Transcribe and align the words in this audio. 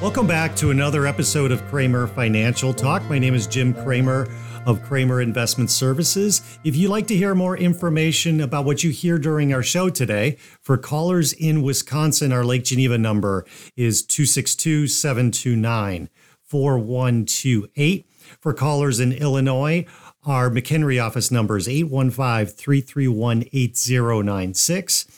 Welcome 0.00 0.28
back 0.28 0.54
to 0.56 0.70
another 0.70 1.08
episode 1.08 1.50
of 1.50 1.66
Kramer 1.66 2.06
Financial 2.06 2.72
Talk. 2.72 3.02
My 3.10 3.18
name 3.18 3.34
is 3.34 3.48
Jim 3.48 3.74
Kramer 3.74 4.28
of 4.64 4.80
Kramer 4.80 5.20
Investment 5.20 5.72
Services. 5.72 6.40
If 6.62 6.76
you'd 6.76 6.90
like 6.90 7.08
to 7.08 7.16
hear 7.16 7.34
more 7.34 7.56
information 7.56 8.40
about 8.40 8.64
what 8.64 8.84
you 8.84 8.90
hear 8.90 9.18
during 9.18 9.52
our 9.52 9.64
show 9.64 9.90
today, 9.90 10.36
for 10.62 10.78
callers 10.78 11.32
in 11.32 11.62
Wisconsin, 11.62 12.32
our 12.32 12.44
Lake 12.44 12.62
Geneva 12.62 12.96
number 12.96 13.44
is 13.76 14.04
262 14.04 14.86
729 14.86 16.08
4128. 16.44 18.08
For 18.38 18.54
callers 18.54 19.00
in 19.00 19.12
Illinois, 19.12 19.84
our 20.24 20.48
McHenry 20.48 21.04
office 21.04 21.32
number 21.32 21.56
is 21.56 21.68
815 21.68 22.54
331 22.54 23.46
8096. 23.52 25.17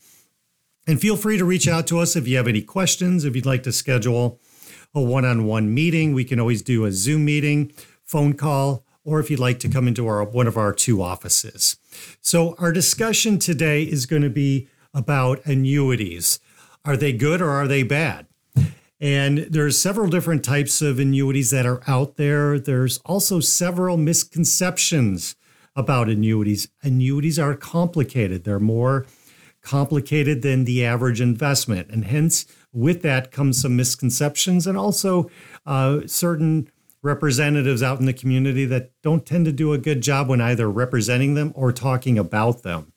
And 0.86 1.00
feel 1.00 1.16
free 1.16 1.38
to 1.38 1.44
reach 1.44 1.66
out 1.66 1.88
to 1.88 1.98
us 1.98 2.14
if 2.16 2.28
you 2.28 2.36
have 2.36 2.46
any 2.46 2.62
questions, 2.62 3.24
if 3.24 3.34
you'd 3.34 3.46
like 3.46 3.64
to 3.64 3.72
schedule 3.72 4.38
a 4.94 5.00
one 5.00 5.24
on 5.24 5.44
one 5.44 5.74
meeting. 5.74 6.14
We 6.14 6.24
can 6.24 6.38
always 6.38 6.62
do 6.62 6.84
a 6.84 6.92
Zoom 6.92 7.24
meeting, 7.24 7.72
phone 8.04 8.34
call, 8.34 8.84
or 9.08 9.20
if 9.20 9.30
you'd 9.30 9.40
like 9.40 9.58
to 9.60 9.68
come 9.70 9.88
into 9.88 10.06
our 10.06 10.22
one 10.22 10.46
of 10.46 10.58
our 10.58 10.74
two 10.74 11.00
offices. 11.02 11.76
So 12.20 12.54
our 12.58 12.72
discussion 12.72 13.38
today 13.38 13.82
is 13.82 14.04
going 14.04 14.22
to 14.22 14.30
be 14.30 14.68
about 14.92 15.44
annuities. 15.46 16.40
Are 16.84 16.96
they 16.96 17.14
good 17.14 17.40
or 17.40 17.50
are 17.50 17.66
they 17.66 17.82
bad? 17.82 18.26
And 19.00 19.38
there's 19.38 19.80
several 19.80 20.08
different 20.08 20.44
types 20.44 20.82
of 20.82 20.98
annuities 20.98 21.50
that 21.50 21.64
are 21.64 21.80
out 21.86 22.16
there. 22.16 22.58
There's 22.58 22.98
also 22.98 23.40
several 23.40 23.96
misconceptions 23.96 25.36
about 25.74 26.08
annuities. 26.08 26.68
Annuities 26.82 27.38
are 27.38 27.54
complicated. 27.54 28.44
They're 28.44 28.58
more 28.58 29.06
complicated 29.62 30.42
than 30.42 30.64
the 30.64 30.84
average 30.84 31.20
investment. 31.20 31.88
And 31.90 32.04
hence, 32.04 32.44
with 32.72 33.02
that 33.02 33.30
comes 33.30 33.62
some 33.62 33.76
misconceptions 33.76 34.66
and 34.66 34.76
also 34.76 35.30
uh, 35.64 36.00
certain 36.06 36.68
representatives 37.02 37.82
out 37.82 38.00
in 38.00 38.06
the 38.06 38.12
community 38.12 38.64
that 38.66 38.92
don't 39.02 39.24
tend 39.24 39.44
to 39.46 39.52
do 39.52 39.72
a 39.72 39.78
good 39.78 40.00
job 40.00 40.28
when 40.28 40.40
either 40.40 40.70
representing 40.70 41.34
them 41.34 41.52
or 41.54 41.72
talking 41.72 42.18
about 42.18 42.62
them. 42.62 42.92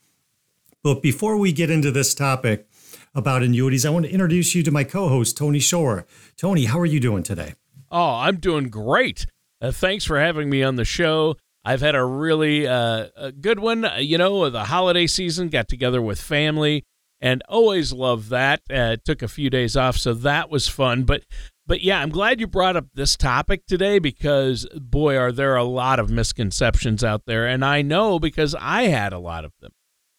But 0.83 1.01
before 1.01 1.37
we 1.37 1.51
get 1.51 1.69
into 1.69 1.91
this 1.91 2.15
topic 2.15 2.67
about 3.13 3.43
annuities, 3.43 3.85
I 3.85 3.91
want 3.91 4.05
to 4.05 4.11
introduce 4.11 4.55
you 4.55 4.63
to 4.63 4.71
my 4.71 4.83
co 4.83 5.09
host, 5.09 5.37
Tony 5.37 5.59
Shore. 5.59 6.05
Tony, 6.37 6.65
how 6.65 6.79
are 6.79 6.85
you 6.85 6.99
doing 6.99 7.23
today? 7.23 7.53
Oh, 7.91 8.15
I'm 8.15 8.37
doing 8.37 8.69
great. 8.69 9.25
Uh, 9.61 9.71
thanks 9.71 10.05
for 10.05 10.19
having 10.19 10.49
me 10.49 10.63
on 10.63 10.75
the 10.75 10.85
show. 10.85 11.35
I've 11.63 11.81
had 11.81 11.93
a 11.93 12.03
really 12.03 12.67
uh, 12.67 13.07
a 13.15 13.31
good 13.31 13.59
one. 13.59 13.87
You 13.99 14.17
know, 14.17 14.49
the 14.49 14.63
holiday 14.63 15.05
season, 15.05 15.49
got 15.49 15.67
together 15.67 16.01
with 16.01 16.19
family, 16.19 16.83
and 17.19 17.43
always 17.47 17.93
love 17.93 18.29
that. 18.29 18.61
Uh, 18.69 18.97
took 19.03 19.21
a 19.21 19.27
few 19.27 19.51
days 19.51 19.77
off, 19.77 19.97
so 19.97 20.13
that 20.15 20.49
was 20.49 20.67
fun. 20.67 21.03
But 21.03 21.23
but 21.71 21.81
yeah, 21.81 22.01
I'm 22.01 22.09
glad 22.09 22.41
you 22.41 22.47
brought 22.47 22.75
up 22.75 22.87
this 22.95 23.15
topic 23.15 23.65
today 23.65 23.97
because, 23.97 24.67
boy, 24.75 25.15
are 25.15 25.31
there 25.31 25.55
a 25.55 25.63
lot 25.63 26.01
of 26.01 26.09
misconceptions 26.09 27.01
out 27.01 27.21
there. 27.25 27.47
And 27.47 27.63
I 27.63 27.81
know 27.81 28.19
because 28.19 28.53
I 28.59 28.87
had 28.87 29.13
a 29.13 29.19
lot 29.19 29.45
of 29.45 29.53
them. 29.61 29.71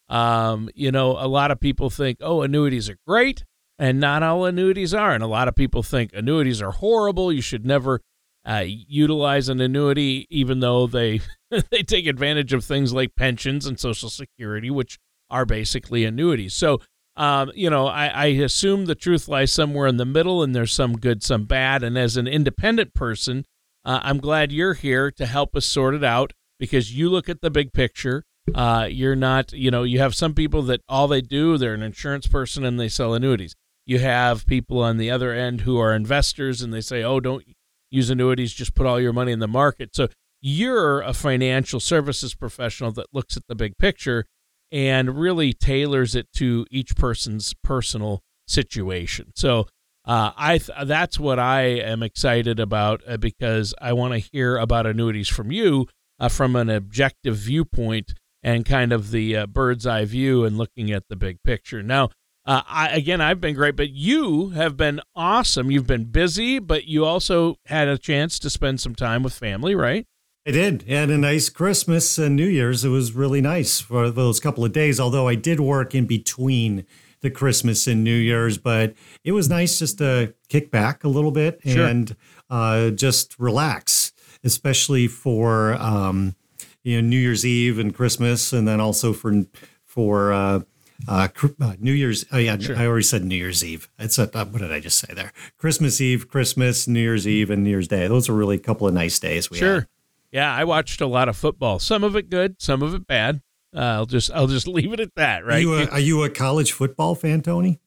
Um, 0.08 0.70
you 0.74 0.90
know, 0.90 1.10
a 1.10 1.28
lot 1.28 1.50
of 1.50 1.60
people 1.60 1.90
think, 1.90 2.16
oh, 2.22 2.40
annuities 2.40 2.88
are 2.88 2.96
great, 3.06 3.44
and 3.78 4.00
not 4.00 4.22
all 4.22 4.46
annuities 4.46 4.94
are. 4.94 5.12
And 5.12 5.22
a 5.22 5.26
lot 5.26 5.46
of 5.46 5.54
people 5.54 5.82
think 5.82 6.14
annuities 6.14 6.62
are 6.62 6.70
horrible. 6.70 7.30
You 7.30 7.42
should 7.42 7.66
never 7.66 8.00
uh, 8.46 8.64
utilize 8.64 9.50
an 9.50 9.60
annuity, 9.60 10.26
even 10.30 10.60
though 10.60 10.86
they 10.86 11.20
they 11.70 11.82
take 11.82 12.06
advantage 12.06 12.54
of 12.54 12.64
things 12.64 12.94
like 12.94 13.14
pensions 13.14 13.66
and 13.66 13.78
Social 13.78 14.08
Security, 14.08 14.70
which 14.70 14.98
are 15.28 15.44
basically 15.44 16.06
annuities. 16.06 16.54
So 16.54 16.80
um, 17.16 17.52
you 17.54 17.68
know, 17.68 17.86
I, 17.86 18.06
I 18.06 18.26
assume 18.26 18.86
the 18.86 18.94
truth 18.94 19.28
lies 19.28 19.52
somewhere 19.52 19.86
in 19.86 19.96
the 19.96 20.04
middle, 20.04 20.42
and 20.42 20.54
there's 20.54 20.72
some 20.72 20.96
good, 20.96 21.22
some 21.22 21.44
bad. 21.44 21.82
And 21.82 21.98
as 21.98 22.16
an 22.16 22.26
independent 22.26 22.94
person, 22.94 23.44
uh, 23.84 24.00
I'm 24.02 24.18
glad 24.18 24.52
you're 24.52 24.74
here 24.74 25.10
to 25.12 25.26
help 25.26 25.54
us 25.54 25.66
sort 25.66 25.94
it 25.94 26.04
out 26.04 26.32
because 26.58 26.96
you 26.96 27.08
look 27.08 27.28
at 27.28 27.40
the 27.40 27.50
big 27.50 27.72
picture. 27.72 28.24
Uh, 28.54 28.88
you're 28.90 29.16
not, 29.16 29.52
you 29.52 29.70
know, 29.70 29.82
you 29.82 29.98
have 30.00 30.14
some 30.14 30.34
people 30.34 30.62
that 30.62 30.80
all 30.88 31.06
they 31.06 31.20
do, 31.20 31.56
they're 31.56 31.74
an 31.74 31.82
insurance 31.82 32.26
person 32.26 32.64
and 32.64 32.78
they 32.78 32.88
sell 32.88 33.14
annuities. 33.14 33.54
You 33.86 34.00
have 34.00 34.46
people 34.46 34.80
on 34.80 34.96
the 34.96 35.10
other 35.10 35.32
end 35.32 35.62
who 35.62 35.78
are 35.78 35.94
investors 35.94 36.60
and 36.60 36.72
they 36.72 36.80
say, 36.80 37.02
oh, 37.04 37.20
don't 37.20 37.44
use 37.90 38.10
annuities, 38.10 38.52
just 38.52 38.74
put 38.74 38.86
all 38.86 39.00
your 39.00 39.12
money 39.12 39.30
in 39.30 39.38
the 39.38 39.46
market. 39.46 39.94
So 39.94 40.08
you're 40.40 41.02
a 41.02 41.12
financial 41.12 41.78
services 41.78 42.34
professional 42.34 42.90
that 42.92 43.06
looks 43.12 43.36
at 43.36 43.46
the 43.48 43.54
big 43.54 43.78
picture 43.78 44.26
and 44.72 45.16
really 45.18 45.52
tailors 45.52 46.14
it 46.14 46.32
to 46.32 46.66
each 46.70 46.96
person's 46.96 47.54
personal 47.62 48.22
situation. 48.48 49.32
So 49.36 49.66
uh, 50.04 50.32
I 50.36 50.58
th- 50.58 50.86
that's 50.86 51.20
what 51.20 51.38
I 51.38 51.62
am 51.62 52.02
excited 52.02 52.58
about 52.58 53.02
uh, 53.06 53.18
because 53.18 53.74
I 53.80 53.92
want 53.92 54.14
to 54.14 54.18
hear 54.18 54.56
about 54.56 54.86
annuities 54.86 55.28
from 55.28 55.52
you 55.52 55.86
uh, 56.18 56.28
from 56.28 56.56
an 56.56 56.70
objective 56.70 57.36
viewpoint 57.36 58.14
and 58.42 58.64
kind 58.64 58.92
of 58.92 59.10
the 59.10 59.36
uh, 59.36 59.46
bird's 59.46 59.86
eye 59.86 60.04
view 60.04 60.44
and 60.44 60.58
looking 60.58 60.90
at 60.90 61.04
the 61.08 61.16
big 61.16 61.42
picture. 61.44 61.82
Now, 61.82 62.08
uh, 62.44 62.62
I, 62.66 62.88
again, 62.88 63.20
I've 63.20 63.40
been 63.40 63.54
great, 63.54 63.76
but 63.76 63.90
you 63.90 64.48
have 64.50 64.76
been 64.76 65.00
awesome. 65.14 65.70
You've 65.70 65.86
been 65.86 66.06
busy, 66.06 66.58
but 66.58 66.86
you 66.86 67.04
also 67.04 67.56
had 67.66 67.86
a 67.86 67.98
chance 67.98 68.40
to 68.40 68.50
spend 68.50 68.80
some 68.80 68.96
time 68.96 69.22
with 69.22 69.32
family, 69.32 69.76
right? 69.76 70.06
I 70.44 70.50
did. 70.50 70.82
Had 70.88 71.10
a 71.10 71.18
nice 71.18 71.48
Christmas 71.48 72.18
and 72.18 72.34
New 72.34 72.46
Year's. 72.46 72.84
It 72.84 72.88
was 72.88 73.12
really 73.12 73.40
nice 73.40 73.80
for 73.80 74.10
those 74.10 74.40
couple 74.40 74.64
of 74.64 74.72
days, 74.72 74.98
although 74.98 75.28
I 75.28 75.36
did 75.36 75.60
work 75.60 75.94
in 75.94 76.06
between 76.06 76.84
the 77.20 77.30
Christmas 77.30 77.86
and 77.86 78.02
New 78.02 78.16
Year's, 78.16 78.58
but 78.58 78.94
it 79.22 79.30
was 79.32 79.48
nice 79.48 79.78
just 79.78 79.98
to 79.98 80.34
kick 80.48 80.72
back 80.72 81.04
a 81.04 81.08
little 81.08 81.30
bit 81.30 81.60
sure. 81.64 81.86
and 81.86 82.16
uh, 82.50 82.90
just 82.90 83.38
relax, 83.38 84.12
especially 84.42 85.06
for 85.06 85.74
um, 85.74 86.34
you 86.82 87.00
know 87.00 87.08
New 87.08 87.18
Year's 87.18 87.46
Eve 87.46 87.78
and 87.78 87.94
Christmas, 87.94 88.52
and 88.52 88.66
then 88.66 88.80
also 88.80 89.12
for 89.12 89.44
for 89.84 90.32
uh, 90.32 90.60
uh, 91.06 91.28
uh, 91.60 91.74
New 91.78 91.92
Year's. 91.92 92.24
Oh 92.32 92.38
yeah, 92.38 92.58
sure. 92.58 92.76
I 92.76 92.88
already 92.88 93.04
said 93.04 93.24
New 93.24 93.36
Year's 93.36 93.64
Eve. 93.64 93.88
It's 94.00 94.18
a, 94.18 94.26
what 94.26 94.58
did 94.58 94.72
I 94.72 94.80
just 94.80 94.98
say 94.98 95.14
there? 95.14 95.32
Christmas 95.56 96.00
Eve, 96.00 96.28
Christmas, 96.28 96.88
New 96.88 97.00
Year's 97.00 97.28
Eve, 97.28 97.50
and 97.50 97.62
New 97.62 97.70
Year's 97.70 97.86
Day. 97.86 98.08
Those 98.08 98.28
are 98.28 98.34
really 98.34 98.56
a 98.56 98.60
couple 98.60 98.88
of 98.88 98.94
nice 98.94 99.20
days. 99.20 99.48
We 99.48 99.58
sure. 99.58 99.74
Had. 99.74 99.86
Yeah, 100.32 100.52
I 100.52 100.64
watched 100.64 101.00
a 101.00 101.06
lot 101.06 101.28
of 101.28 101.36
football. 101.36 101.78
Some 101.78 102.02
of 102.02 102.16
it 102.16 102.30
good, 102.30 102.60
some 102.60 102.82
of 102.82 102.94
it 102.94 103.06
bad. 103.06 103.42
Uh, 103.74 103.80
I'll 103.80 104.06
just 104.06 104.30
I'll 104.32 104.46
just 104.46 104.66
leave 104.68 104.92
it 104.92 105.00
at 105.00 105.14
that. 105.16 105.44
Right? 105.44 105.56
Are 105.56 105.60
you, 105.60 105.74
a, 105.74 105.86
are 105.86 106.00
you 106.00 106.22
a 106.24 106.30
college 106.30 106.72
football 106.72 107.14
fan, 107.14 107.42
Tony? 107.42 107.80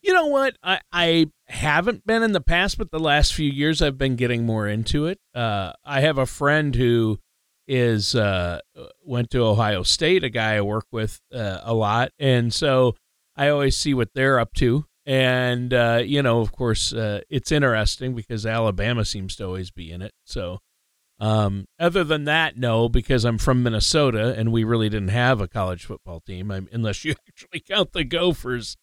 You 0.00 0.14
know 0.14 0.26
what? 0.26 0.56
I, 0.62 0.80
I 0.92 1.26
haven't 1.48 2.06
been 2.06 2.22
in 2.22 2.32
the 2.32 2.40
past, 2.40 2.78
but 2.78 2.90
the 2.90 3.00
last 3.00 3.34
few 3.34 3.50
years 3.50 3.82
I've 3.82 3.98
been 3.98 4.16
getting 4.16 4.46
more 4.46 4.66
into 4.66 5.06
it. 5.06 5.18
Uh, 5.34 5.72
I 5.84 6.00
have 6.00 6.18
a 6.18 6.24
friend 6.24 6.74
who 6.74 7.18
is 7.66 8.14
uh, 8.14 8.60
went 9.04 9.30
to 9.30 9.44
Ohio 9.44 9.82
State, 9.82 10.24
a 10.24 10.30
guy 10.30 10.54
I 10.54 10.60
work 10.62 10.86
with 10.92 11.20
uh, 11.34 11.60
a 11.62 11.74
lot, 11.74 12.12
and 12.18 12.54
so 12.54 12.94
I 13.36 13.48
always 13.48 13.76
see 13.76 13.92
what 13.92 14.10
they're 14.14 14.38
up 14.38 14.54
to. 14.54 14.86
And 15.04 15.74
uh, 15.74 16.00
you 16.04 16.22
know, 16.22 16.40
of 16.40 16.52
course, 16.52 16.92
uh, 16.92 17.20
it's 17.28 17.50
interesting 17.50 18.14
because 18.14 18.46
Alabama 18.46 19.04
seems 19.04 19.36
to 19.36 19.46
always 19.46 19.70
be 19.70 19.90
in 19.90 20.00
it. 20.00 20.12
So 20.24 20.60
Um, 21.20 21.66
other 21.80 22.04
than 22.04 22.24
that, 22.24 22.56
no, 22.56 22.88
because 22.88 23.24
I'm 23.24 23.38
from 23.38 23.62
Minnesota 23.62 24.34
and 24.36 24.52
we 24.52 24.64
really 24.64 24.88
didn't 24.88 25.08
have 25.08 25.40
a 25.40 25.48
college 25.48 25.84
football 25.84 26.20
team, 26.20 26.50
I'm, 26.50 26.68
unless 26.72 27.04
you 27.04 27.14
actually 27.28 27.60
count 27.60 27.92
the 27.92 28.04
Gophers. 28.04 28.76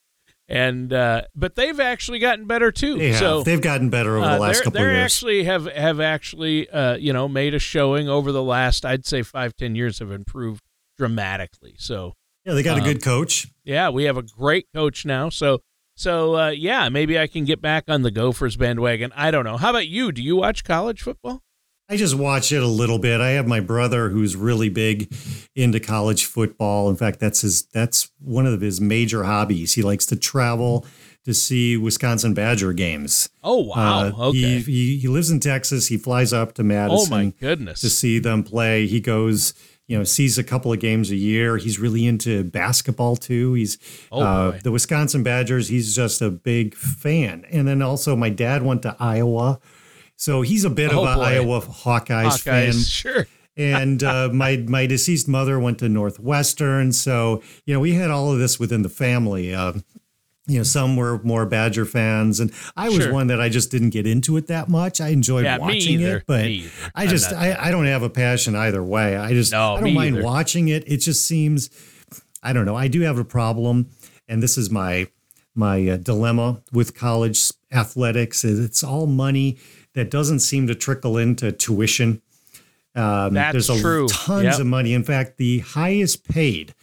And 0.47 0.93
uh, 0.93 1.23
but 1.33 1.55
they've 1.55 1.79
actually 1.79 2.19
gotten 2.19 2.45
better 2.45 2.71
too. 2.71 2.99
They. 2.99 3.13
So 3.13 3.41
They've 3.41 3.61
gotten 3.61 3.89
better 3.89 4.17
over 4.17 4.25
uh, 4.25 4.35
the 4.35 4.41
last 4.41 4.63
couple 4.63 4.79
of 4.79 4.85
years. 4.85 4.95
They 4.95 5.01
actually 5.01 5.43
have 5.45 5.65
have 5.65 5.99
actually 5.99 6.69
uh, 6.69 6.97
you 6.97 7.13
know 7.13 7.27
made 7.27 7.55
a 7.55 7.59
showing 7.59 8.07
over 8.07 8.31
the 8.31 8.43
last 8.43 8.85
I'd 8.85 9.07
say 9.07 9.23
five 9.23 9.55
ten 9.55 9.73
years 9.73 9.97
have 9.99 10.11
improved 10.11 10.63
dramatically. 10.99 11.75
So 11.79 12.13
yeah, 12.45 12.53
they 12.53 12.61
got 12.61 12.77
a 12.77 12.81
um, 12.81 12.87
good 12.87 13.01
coach. 13.01 13.47
yeah, 13.63 13.89
we 13.89 14.03
have 14.03 14.17
a 14.17 14.21
great 14.21 14.67
coach 14.71 15.03
now. 15.03 15.29
So 15.29 15.61
so 15.95 16.35
uh, 16.35 16.49
yeah, 16.49 16.89
maybe 16.89 17.17
I 17.17 17.25
can 17.25 17.45
get 17.45 17.59
back 17.59 17.85
on 17.87 18.03
the 18.03 18.11
Gophers 18.11 18.55
bandwagon. 18.55 19.11
I 19.15 19.31
don't 19.31 19.45
know. 19.45 19.57
How 19.57 19.71
about 19.71 19.87
you? 19.87 20.11
Do 20.11 20.21
you 20.21 20.35
watch 20.35 20.63
college 20.63 21.01
football? 21.01 21.41
I 21.87 21.97
just 21.97 22.15
watch 22.15 22.51
it 22.51 22.63
a 22.63 22.67
little 22.67 22.97
bit. 22.97 23.21
I 23.21 23.31
have 23.31 23.47
my 23.47 23.59
brother 23.59 24.09
who's 24.09 24.35
really 24.35 24.69
big 24.69 25.13
into 25.55 25.79
college 25.79 26.25
football. 26.25 26.89
In 26.89 26.95
fact, 26.95 27.19
that's 27.19 27.41
his 27.41 27.63
that's 27.67 28.09
one 28.19 28.47
of 28.47 28.59
his 28.61 28.81
major 28.81 29.23
hobbies. 29.23 29.73
He 29.75 29.81
likes 29.83 30.05
to 30.07 30.15
travel 30.15 30.85
to 31.25 31.33
see 31.33 31.77
Wisconsin 31.77 32.33
Badger 32.33 32.73
games. 32.73 33.29
Oh 33.43 33.61
wow. 33.61 34.05
Uh, 34.07 34.11
okay. 34.29 34.37
He, 34.37 34.59
he 34.61 34.97
he 34.97 35.07
lives 35.07 35.29
in 35.29 35.39
Texas. 35.39 35.87
He 35.87 35.97
flies 35.97 36.33
up 36.33 36.53
to 36.55 36.63
Madison. 36.63 37.13
oh 37.13 37.15
my 37.15 37.33
goodness! 37.39 37.81
to 37.81 37.89
see 37.89 38.17
them 38.19 38.41
play. 38.43 38.87
He 38.87 38.99
goes, 38.99 39.53
you 39.87 39.95
know, 39.95 40.03
sees 40.03 40.39
a 40.39 40.43
couple 40.43 40.73
of 40.73 40.79
games 40.79 41.11
a 41.11 41.15
year. 41.15 41.57
He's 41.57 41.77
really 41.77 42.07
into 42.07 42.43
basketball 42.43 43.15
too. 43.15 43.53
He's 43.53 43.77
Oh, 44.11 44.21
uh, 44.23 44.59
the 44.63 44.71
Wisconsin 44.71 45.21
Badgers. 45.21 45.67
He's 45.67 45.95
just 45.95 46.19
a 46.21 46.31
big 46.31 46.73
fan. 46.73 47.45
And 47.51 47.67
then 47.67 47.83
also, 47.83 48.15
my 48.15 48.29
dad 48.29 48.63
went 48.63 48.81
to 48.83 48.95
Iowa, 48.99 49.59
so 50.15 50.41
he's 50.41 50.63
a 50.65 50.69
bit 50.69 50.91
Oh, 50.93 51.05
of 51.05 51.17
an. 51.17 51.23
Iowa 51.23 51.61
Hawkeyes, 51.61 52.41
fan. 52.41 52.73
Sure. 52.73 53.27
and 53.57 54.03
uh, 54.03 54.29
my 54.33 54.57
my 54.67 54.85
deceased 54.85 55.27
mother 55.27 55.59
went 55.59 55.79
to 55.79 55.89
Northwestern, 55.89 56.91
so 56.91 57.41
you 57.65 57.73
know 57.73 57.79
we 57.79 57.93
had 57.93 58.11
all 58.11 58.31
of 58.31 58.39
this 58.39 58.59
within 58.59 58.81
the 58.81 58.89
family. 58.89 59.53
Uh, 59.53 59.73
you 60.47 60.57
know, 60.59 60.63
some 60.63 60.95
were 60.95 61.19
more 61.23 61.45
Badger 61.47 61.85
fans, 61.85 62.39
and 62.39 62.51
I 62.77 62.89
was 62.89 62.97
Sure. 63.05 63.13
one 63.13 63.27
that 63.27 63.41
I 63.41 63.49
just 63.49 63.71
didn't 63.71 63.89
get 63.89 64.05
into 64.05 64.37
it 64.37 64.45
that 64.47 64.69
much. 64.69 65.01
I 65.01 65.07
enjoyed 65.07 65.43
Yeah, 65.45 65.57
watching 65.57 66.01
it, 66.01 66.23
but 66.27 66.45
I 66.93 67.07
just 67.07 67.33
I, 67.33 67.57
I 67.59 67.71
don't 67.71 67.87
have 67.87 68.03
a 68.03 68.11
passion 68.11 68.55
either 68.55 68.83
way. 68.83 69.17
I 69.17 69.33
just 69.33 69.51
No, 69.53 69.73
I 69.75 69.81
don't 69.81 69.93
mind 69.95 70.17
either. 70.17 70.23
watching 70.25 70.67
it. 70.67 70.83
It 70.85 70.97
just 70.97 71.25
seems 71.27 71.71
I 72.43 72.53
don't 72.53 72.65
know. 72.65 72.75
I 72.75 72.87
do 72.87 73.01
have 73.01 73.17
a 73.17 73.25
problem, 73.25 73.89
and 74.27 74.43
this 74.43 74.55
is 74.55 74.69
my 74.69 75.07
my 75.55 75.87
uh, 75.89 75.97
dilemma 75.97 76.61
with 76.71 76.93
college 76.95 77.49
athletics. 77.71 78.43
Is 78.45 78.59
it's 78.59 78.83
all 78.83 79.07
money 79.07 79.57
that 79.95 80.09
doesn't 80.11 80.39
seem 80.39 80.67
to 80.67 80.75
trickle 80.75 81.17
into 81.17 81.51
tuition. 81.51 82.21
Um, 82.93 83.33
That's 83.33 83.51
there's 83.53 83.69
a 83.69 83.81
true. 83.81 84.07
tons 84.07 84.43
Yep. 84.43 84.59
of 84.59 84.67
money. 84.67 84.93
In 84.93 85.03
fact, 85.03 85.37
the 85.37 85.59
highest 85.59 86.27
paid 86.29 86.73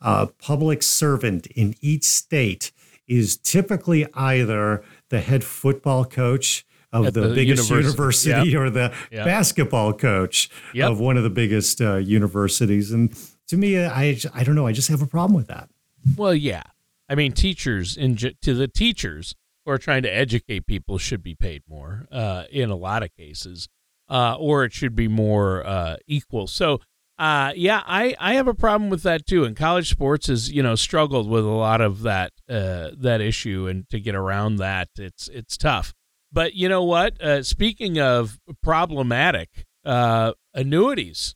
uh, 0.00 0.26
public 0.38 0.82
servant 0.82 1.46
in 1.48 1.74
each 1.80 2.04
state 2.04 2.70
is 3.08 3.36
typically 3.38 4.06
either 4.14 4.82
the 5.08 5.20
head 5.20 5.42
football 5.44 6.04
coach 6.04 6.64
of 6.92 7.06
At 7.06 7.14
the, 7.14 7.22
the 7.28 7.34
biggest 7.34 7.70
university. 7.70 8.28
university 8.28 8.56
or 8.56 8.70
the 8.70 8.92
Yep. 9.10 9.24
basketball 9.24 9.92
coach 9.94 10.50
Yep. 10.74 10.90
of 10.90 11.00
one 11.00 11.16
of 11.16 11.22
the 11.22 11.30
biggest 11.30 11.80
uh, 11.80 11.96
universities. 11.96 12.90
And 12.92 13.12
to 13.48 13.56
me, 13.56 13.82
I, 13.84 14.18
I 14.34 14.44
don't 14.44 14.54
know. 14.54 14.66
I 14.66 14.72
just 14.72 14.88
have 14.88 15.02
a 15.02 15.06
problem 15.06 15.34
with 15.36 15.46
that. 15.48 15.68
Well, 16.16 16.34
yeah. 16.34 16.62
I 17.08 17.14
mean, 17.14 17.32
teachers 17.32 17.96
in 17.96 18.16
to 18.16 18.54
the 18.54 18.68
teachers 18.68 19.34
who 19.64 19.72
are 19.72 19.78
trying 19.78 20.02
to 20.02 20.14
educate 20.14 20.66
people 20.66 20.98
should 20.98 21.22
be 21.22 21.34
paid 21.34 21.62
more 21.68 22.06
uh, 22.10 22.44
in 22.50 22.70
a 22.70 22.76
lot 22.76 23.02
of 23.02 23.14
cases, 23.14 23.68
uh, 24.08 24.36
or 24.38 24.64
it 24.64 24.72
should 24.72 24.94
be 24.94 25.08
more 25.08 25.64
uh, 25.66 25.96
equal. 26.06 26.46
So, 26.46 26.80
uh, 27.18 27.52
yeah, 27.54 27.82
I, 27.86 28.16
I 28.18 28.34
have 28.34 28.48
a 28.48 28.54
problem 28.54 28.90
with 28.90 29.02
that 29.04 29.26
too. 29.26 29.44
And 29.44 29.56
college 29.56 29.90
sports 29.90 30.26
has 30.26 30.50
you 30.50 30.62
know 30.62 30.74
struggled 30.74 31.28
with 31.28 31.44
a 31.44 31.48
lot 31.48 31.80
of 31.80 32.02
that 32.02 32.32
uh, 32.48 32.90
that 32.98 33.20
issue, 33.20 33.66
and 33.68 33.88
to 33.90 34.00
get 34.00 34.14
around 34.14 34.56
that, 34.56 34.88
it's 34.96 35.28
it's 35.28 35.56
tough. 35.56 35.94
But 36.32 36.54
you 36.54 36.68
know 36.68 36.82
what? 36.82 37.20
Uh, 37.20 37.42
speaking 37.42 38.00
of 38.00 38.38
problematic, 38.62 39.66
annuities 39.84 41.34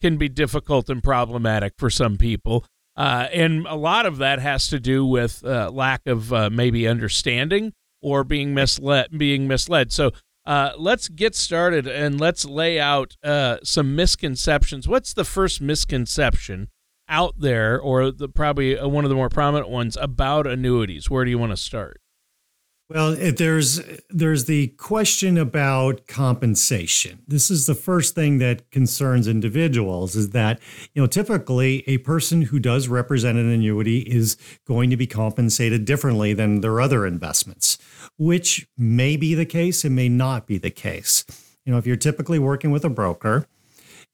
can 0.00 0.16
be 0.16 0.28
difficult 0.28 0.88
and 0.88 1.02
problematic 1.02 1.74
for 1.76 1.90
some 1.90 2.16
people. 2.16 2.64
Uh, 2.98 3.28
and 3.32 3.64
a 3.68 3.76
lot 3.76 4.06
of 4.06 4.18
that 4.18 4.40
has 4.40 4.66
to 4.66 4.80
do 4.80 5.06
with 5.06 5.44
uh, 5.44 5.70
lack 5.70 6.04
of 6.04 6.32
uh, 6.32 6.50
maybe 6.50 6.88
understanding 6.88 7.72
or 8.02 8.24
being 8.24 8.52
misled. 8.52 9.16
Being 9.16 9.46
misled. 9.46 9.92
So 9.92 10.10
uh, 10.44 10.72
let's 10.76 11.08
get 11.08 11.36
started 11.36 11.86
and 11.86 12.20
let's 12.20 12.44
lay 12.44 12.80
out 12.80 13.16
uh, 13.22 13.58
some 13.62 13.94
misconceptions. 13.94 14.88
What's 14.88 15.14
the 15.14 15.24
first 15.24 15.60
misconception 15.60 16.70
out 17.08 17.34
there, 17.38 17.80
or 17.80 18.10
the 18.10 18.28
probably 18.28 18.74
one 18.76 19.04
of 19.04 19.08
the 19.08 19.14
more 19.14 19.30
prominent 19.30 19.70
ones 19.70 19.96
about 20.00 20.46
annuities? 20.46 21.08
Where 21.08 21.24
do 21.24 21.30
you 21.30 21.38
want 21.38 21.52
to 21.52 21.56
start? 21.56 22.00
Well, 22.90 23.14
there's 23.16 23.82
there's 24.08 24.46
the 24.46 24.68
question 24.68 25.36
about 25.36 26.06
compensation. 26.06 27.22
This 27.28 27.50
is 27.50 27.66
the 27.66 27.74
first 27.74 28.14
thing 28.14 28.38
that 28.38 28.70
concerns 28.70 29.28
individuals 29.28 30.16
is 30.16 30.30
that, 30.30 30.58
you 30.94 31.02
know, 31.02 31.06
typically 31.06 31.84
a 31.86 31.98
person 31.98 32.42
who 32.42 32.58
does 32.58 32.88
represent 32.88 33.36
an 33.36 33.50
annuity 33.50 33.98
is 33.98 34.38
going 34.66 34.88
to 34.88 34.96
be 34.96 35.06
compensated 35.06 35.84
differently 35.84 36.32
than 36.32 36.62
their 36.62 36.80
other 36.80 37.06
investments, 37.06 37.76
which 38.16 38.66
may 38.78 39.18
be 39.18 39.34
the 39.34 39.44
case 39.44 39.84
and 39.84 39.94
may 39.94 40.08
not 40.08 40.46
be 40.46 40.56
the 40.56 40.70
case. 40.70 41.26
You 41.66 41.72
know, 41.72 41.78
if 41.78 41.86
you're 41.86 41.96
typically 41.96 42.38
working 42.38 42.70
with 42.70 42.86
a 42.86 42.90
broker, 42.90 43.46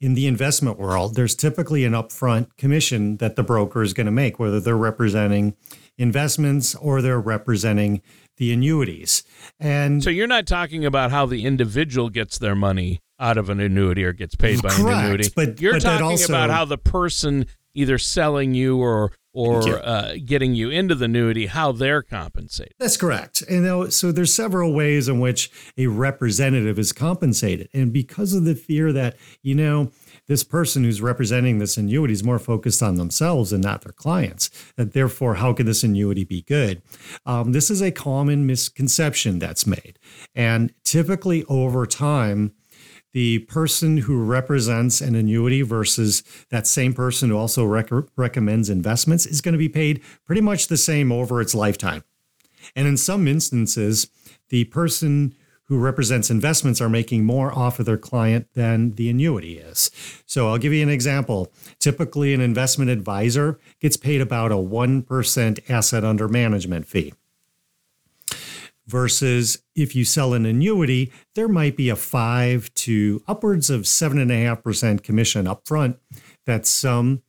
in 0.01 0.15
the 0.15 0.27
investment 0.27 0.79
world, 0.79 1.15
there's 1.15 1.37
typically 1.37 1.85
an 1.85 1.93
upfront 1.93 2.49
commission 2.57 3.19
that 3.19 3.37
the 3.37 3.45
broker 3.45 3.83
is 3.83 3.95
going 3.95 4.07
to 4.07 4.13
make, 4.13 4.39
whether 4.39 4.59
they're 4.59 4.77
representing 4.77 5.55
investments 5.97 6.75
or 6.75 7.01
they're 7.01 7.21
representing 7.21 8.03
the 8.37 8.53
annuities. 8.53 9.23
And 9.61 10.03
So 10.03 10.11
you're 10.11 10.27
not 10.27 10.47
talking 10.47 10.85
about 10.85 11.11
how 11.11 11.27
the 11.27 11.45
individual 11.45 12.09
gets 12.11 12.39
their 12.39 12.55
money 12.55 13.01
out 13.21 13.39
of 13.39 13.49
an 13.49 13.61
annuity 13.61 14.05
or 14.05 14.13
gets 14.13 14.35
paid 14.35 14.61
by 14.63 14.71
Correct, 14.71 14.89
an 14.99 15.05
annuity. 15.05 15.29
but- 15.37 15.61
you're 15.61 15.75
but 15.75 15.83
talking 15.83 16.05
also- 16.07 16.33
about 16.33 16.51
how 16.51 16.65
the 16.65 16.79
person 16.79 17.47
either 17.77 17.99
selling 17.99 18.55
you 18.55 18.77
or 18.79 19.11
you. 19.35 19.43
or 19.43 19.85
uh, 19.85 20.15
getting 20.25 20.55
you 20.55 20.71
into 20.71 20.95
the 20.95 21.07
annuity, 21.07 21.47
how 21.47 21.73
they're 21.73 22.03
compensated. 22.03 22.73
That's 22.79 22.97
correct. 22.97 23.43
And 23.51 23.93
so 23.93 24.13
there's 24.13 24.33
several 24.33 24.73
ways 24.73 25.09
in 25.09 25.19
which 25.19 25.51
a 25.77 25.89
representative 25.89 26.79
is 26.79 26.93
compensated. 26.93 27.69
And 27.75 27.93
because 27.93 28.33
of 28.33 28.45
the 28.45 28.55
fear 28.55 28.93
that, 28.93 29.17
you 29.43 29.57
know, 29.57 29.91
this 30.27 30.45
person 30.45 30.85
who's 30.85 31.03
representing 31.03 31.59
this 31.59 31.77
annuity 31.77 32.13
is 32.13 32.25
more 32.25 32.39
focused 32.39 32.83
on 32.83 32.97
themselves 32.97 33.53
and 33.53 33.63
not 33.63 33.83
their 33.83 33.93
clients, 33.93 34.51
And 34.77 34.93
therefore, 34.93 35.35
how 35.35 35.53
can 35.53 35.67
this 35.67 35.83
annuity 35.83 36.25
be 36.25 36.43
good? 36.43 36.83
Um, 37.27 37.53
this 37.53 37.71
is 37.71 37.83
a 37.83 37.91
common 37.91 38.47
misconception 38.47 39.39
that's 39.39 39.67
made. 39.67 39.99
And 40.35 40.73
typically 40.85 41.45
over 41.45 41.87
time, 41.87 42.53
the 43.13 43.41
person 43.41 43.99
who 43.99 44.23
represents 44.25 45.01
an 45.01 45.15
annuity 45.15 45.63
versus 45.63 46.25
that 46.51 46.67
same 46.67 46.93
person 46.93 47.31
who 47.31 47.37
also 47.37 47.65
rec- 47.65 47.91
recommends 48.17 48.69
investments 48.69 49.25
is 49.25 49.41
going 49.41 49.53
to 49.53 49.59
be 49.59 49.69
paid 49.69 50.03
pretty 50.25 50.41
much 50.41 50.67
the 50.67 50.77
same 50.77 51.13
over 51.13 51.41
its 51.41 51.55
lifetime. 51.55 52.03
And 52.75 52.89
in 52.89 52.97
some 52.97 53.29
instances, 53.29 54.09
the 54.49 54.65
person 54.65 55.35
who 55.65 55.79
represents 55.79 56.31
investments 56.31 56.81
are 56.81 56.89
making 56.89 57.25
more 57.25 57.57
off 57.57 57.79
of 57.79 57.87
their 57.87 57.99
client 57.99 58.47
than 58.55 58.93
the 58.93 59.09
annuity 59.09 59.59
is. 59.59 59.91
So 60.27 60.49
I'll 60.49 60.59
give 60.59 60.73
you 60.73 60.83
an 60.83 60.91
example. 60.91 61.53
Typically, 61.79 62.35
an 62.35 62.41
investment 62.41 62.91
advisor 62.91 63.59
gets 63.81 63.97
paid 63.97 64.21
about 64.21 64.53
a 64.53 64.57
1% 64.57 65.71
asset 65.71 66.05
under 66.05 66.29
management 66.29 66.87
fee 66.87 67.15
versus 68.87 69.63
if 69.75 69.95
you 69.97 70.05
sell 70.05 70.35
an 70.35 70.47
annuity, 70.47 71.13
there 71.35 71.49
might 71.49 71.77
be 71.77 71.89
a 71.89 71.97
five 71.97 72.73
to 72.75 73.23
upwards 73.27 73.71
of 73.71 73.87
seven 73.87 74.19
and 74.19 74.31
a 74.31 74.37
half 74.37 74.63
percent 74.63 75.03
commission 75.03 75.47
upfront 75.47 75.97
that 76.47 76.67
some 76.67 77.23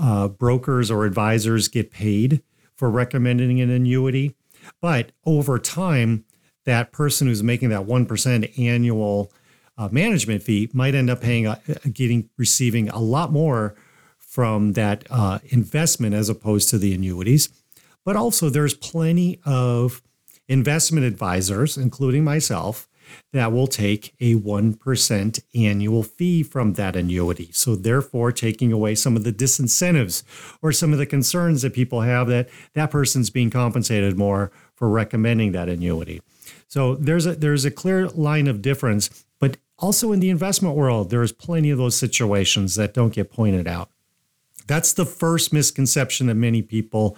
uh, 0.00 0.28
brokers 0.28 0.90
or 0.90 1.04
advisors 1.04 1.68
get 1.68 1.90
paid 1.90 2.42
for 2.74 2.90
recommending 2.90 3.60
an 3.60 3.70
annuity. 3.70 4.34
But 4.80 5.12
over 5.24 5.58
time, 5.58 6.24
that 6.68 6.92
person 6.92 7.26
who's 7.26 7.42
making 7.42 7.70
that 7.70 7.86
1% 7.86 8.58
annual 8.58 9.32
uh, 9.78 9.88
management 9.90 10.42
fee 10.42 10.68
might 10.74 10.94
end 10.94 11.08
up 11.08 11.22
paying, 11.22 11.46
a, 11.46 11.58
getting, 11.90 12.28
receiving 12.36 12.90
a 12.90 12.98
lot 12.98 13.32
more 13.32 13.74
from 14.18 14.74
that 14.74 15.02
uh, 15.08 15.38
investment 15.46 16.14
as 16.14 16.28
opposed 16.28 16.68
to 16.68 16.76
the 16.76 16.92
annuities. 16.92 17.48
But 18.04 18.16
also, 18.16 18.50
there's 18.50 18.74
plenty 18.74 19.40
of 19.46 20.02
investment 20.46 21.06
advisors, 21.06 21.78
including 21.78 22.22
myself, 22.22 22.86
that 23.32 23.50
will 23.50 23.66
take 23.66 24.14
a 24.20 24.34
1% 24.34 25.40
annual 25.54 26.02
fee 26.02 26.42
from 26.42 26.74
that 26.74 26.96
annuity. 26.96 27.48
So, 27.52 27.76
therefore, 27.76 28.30
taking 28.30 28.72
away 28.72 28.94
some 28.94 29.16
of 29.16 29.24
the 29.24 29.32
disincentives 29.32 30.22
or 30.60 30.72
some 30.72 30.92
of 30.92 30.98
the 30.98 31.06
concerns 31.06 31.62
that 31.62 31.72
people 31.72 32.02
have 32.02 32.28
that 32.28 32.50
that 32.74 32.90
person's 32.90 33.30
being 33.30 33.48
compensated 33.48 34.18
more 34.18 34.52
for 34.74 34.90
recommending 34.90 35.52
that 35.52 35.70
annuity. 35.70 36.20
So, 36.68 36.94
there's 36.94 37.26
a, 37.26 37.34
there's 37.34 37.64
a 37.64 37.70
clear 37.70 38.08
line 38.08 38.46
of 38.46 38.62
difference. 38.62 39.24
But 39.40 39.56
also 39.78 40.12
in 40.12 40.20
the 40.20 40.30
investment 40.30 40.76
world, 40.76 41.10
there's 41.10 41.32
plenty 41.32 41.70
of 41.70 41.78
those 41.78 41.96
situations 41.96 42.74
that 42.74 42.94
don't 42.94 43.12
get 43.12 43.32
pointed 43.32 43.66
out. 43.66 43.90
That's 44.66 44.92
the 44.92 45.06
first 45.06 45.52
misconception 45.52 46.26
that 46.26 46.34
many 46.34 46.60
people 46.62 47.16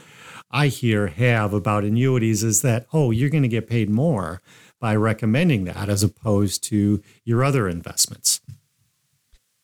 I 0.50 0.68
hear 0.68 1.08
have 1.08 1.52
about 1.52 1.84
annuities 1.84 2.42
is 2.42 2.62
that, 2.62 2.86
oh, 2.92 3.10
you're 3.10 3.30
going 3.30 3.42
to 3.42 3.48
get 3.48 3.68
paid 3.68 3.88
more 3.90 4.42
by 4.78 4.96
recommending 4.96 5.64
that 5.64 5.88
as 5.88 6.02
opposed 6.02 6.64
to 6.64 7.02
your 7.24 7.44
other 7.44 7.68
investments. 7.68 8.40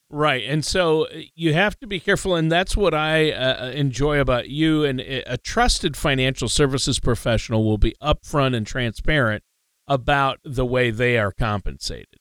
Right. 0.08 0.44
And 0.44 0.64
so 0.64 1.06
uh, 1.06 1.22
you 1.34 1.52
have 1.52 1.78
to 1.80 1.86
be 1.86 1.98
careful. 1.98 2.36
And 2.36 2.50
that's 2.50 2.76
what 2.76 2.94
I 2.94 3.32
uh, 3.32 3.70
enjoy 3.70 4.20
about 4.20 4.48
you. 4.48 4.84
And 4.84 5.00
uh, 5.00 5.22
a 5.26 5.36
trusted 5.36 5.96
financial 5.96 6.48
services 6.48 7.00
professional 7.00 7.64
will 7.64 7.78
be 7.78 7.94
upfront 8.00 8.54
and 8.54 8.66
transparent 8.66 9.42
about 9.88 10.38
the 10.44 10.64
way 10.64 10.90
they 10.90 11.18
are 11.18 11.32
compensated. 11.32 12.18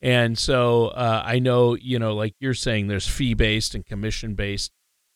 And 0.00 0.38
so 0.38 0.88
uh, 0.88 1.22
I 1.24 1.38
know, 1.38 1.74
you 1.74 1.98
know, 1.98 2.14
like 2.14 2.34
you're 2.38 2.54
saying, 2.54 2.86
there's 2.86 3.06
fee 3.06 3.34
based 3.34 3.74
and 3.74 3.84
commission 3.84 4.34
based. 4.34 4.70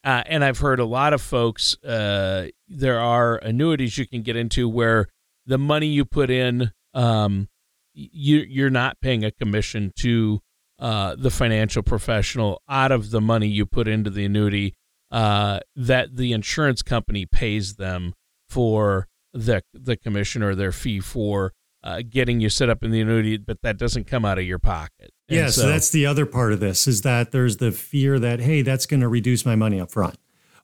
Uh, 0.05 0.23
and 0.27 0.45
I've 0.45 0.59
heard 0.59 0.81
a 0.81 0.85
lot 0.85 1.13
of 1.13 1.23
folks, 1.23 1.77
uh, 1.85 2.49
there 2.67 2.99
are 2.99 3.37
annuities 3.37 3.97
you 3.99 4.07
can 4.07 4.23
get 4.23 4.35
into 4.35 4.69
where 4.69 5.07
the 5.47 5.59
money 5.59 5.87
you 5.87 6.05
put 6.05 6.29
in, 6.29 6.73
um, 6.95 7.49
you, 7.95 8.39
you're 8.39 8.71
not 8.71 9.01
paying 9.01 9.25
a 9.25 9.31
commission 9.31 9.93
to 10.01 10.41
uh, 10.81 11.15
the 11.17 11.31
financial 11.31 11.85
professional 11.85 12.61
out 12.69 12.91
of 12.91 13.13
the 13.13 13.21
money 13.21 13.47
you 13.47 13.65
put 13.65 13.87
into 13.87 14.11
the 14.11 14.25
annuity 14.25 14.75
uh, 15.13 15.61
that 15.77 16.17
the 16.17 16.33
insurance 16.33 16.83
company 16.83 17.27
pays 17.27 17.75
them 17.75 18.15
for 18.49 19.07
the 19.33 19.63
the 19.73 19.97
commission 19.97 20.43
or 20.43 20.55
their 20.55 20.73
fee 20.73 20.99
for 20.99 21.53
uh, 21.85 22.03
getting 22.09 22.41
you 22.41 22.49
set 22.49 22.69
up 22.69 22.83
in 22.85 22.91
the 22.91 23.01
annuity, 23.01 23.37
but 23.37 23.63
that 23.63 23.77
doesn't 23.77 24.07
come 24.07 24.25
out 24.25 24.39
of 24.39 24.45
your 24.45 24.59
pocket. 24.59 25.13
And 25.29 25.39
yeah, 25.39 25.47
so, 25.47 25.63
so 25.63 25.69
that's 25.69 25.91
the 25.91 26.07
other 26.07 26.27
part 26.27 26.53
of 26.53 26.61
this 26.61 26.87
is 26.87 27.03
that 27.03 27.33
there's 27.33 27.57
the 27.57 27.73
fear 27.73 28.19
that 28.19 28.41
hey, 28.41 28.63
that's 28.63 28.87
going 28.87 29.01
to 29.01 29.09
reduce 29.09 29.45
my 29.45 29.57
money 29.57 29.81
up 29.81 29.91
front. 29.91 30.17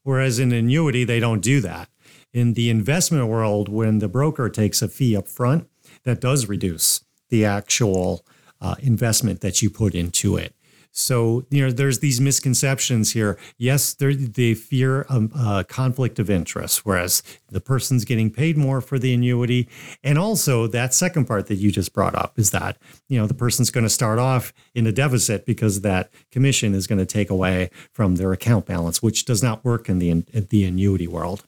Whereas 0.03 0.39
in 0.39 0.53
annuity, 0.53 1.05
they 1.05 1.21
don't 1.21 1.41
do 1.41 1.61
that. 1.61 1.89
In 2.33 2.55
the 2.55 2.71
investment 2.71 3.27
world, 3.27 3.69
when 3.69 3.99
the 3.99 4.09
broker 4.09 4.49
takes 4.49 4.81
a 4.81 4.89
fee 4.89 5.17
up 5.17 5.29
front, 5.29 5.69
that 6.05 6.21
does 6.21 6.47
reduce 6.47 7.05
the 7.31 7.45
actual 7.45 8.25
uh, 8.61 8.77
investment 8.81 9.41
that 9.41 9.61
you 9.63 9.71
put 9.71 9.95
into 9.95 10.37
it. 10.37 10.55
So, 10.91 11.47
you 11.51 11.65
know, 11.65 11.71
there's 11.71 12.01
these 12.01 12.21
misconceptions 12.21 13.13
here. 13.13 13.39
Yes, 13.57 13.95
they 13.95 14.55
fear 14.55 15.03
a 15.03 15.13
um, 15.13 15.31
uh, 15.35 15.63
conflict 15.69 16.19
of 16.19 16.29
interest, 16.29 16.85
whereas 16.85 17.23
the 17.49 17.61
person's 17.61 18.05
getting 18.05 18.31
paid 18.31 18.57
more 18.57 18.81
for 18.81 18.99
the 18.99 19.15
annuity. 19.15 19.69
And 20.03 20.19
also, 20.19 20.67
that 20.67 20.95
second 20.95 21.27
part 21.27 21.47
that 21.47 21.57
you 21.57 21.71
just 21.71 21.93
brought 21.93 22.15
up 22.15 22.39
is 22.39 22.51
that, 22.51 22.79
you 23.09 23.19
know, 23.19 23.27
the 23.27 23.35
person's 23.35 23.71
going 23.71 23.85
to 23.85 23.91
start 23.91 24.19
off 24.19 24.53
in 24.75 24.87
a 24.87 24.93
deficit 24.93 25.47
because 25.47 25.83
that 25.83 26.11
commission 26.33 26.75
is 26.75 26.87
going 26.87 26.99
to 26.99 27.07
take 27.07 27.31
away 27.31 27.71
from 27.93 28.17
their 28.17 28.33
account 28.33 28.67
balance, 28.67 29.03
which 29.03 29.25
does 29.25 29.43
not 29.43 29.65
work 29.65 29.89
in 29.89 29.99
the, 29.99 30.11
in 30.11 30.25
the 30.51 30.65
annuity 30.65 31.07
world. 31.07 31.45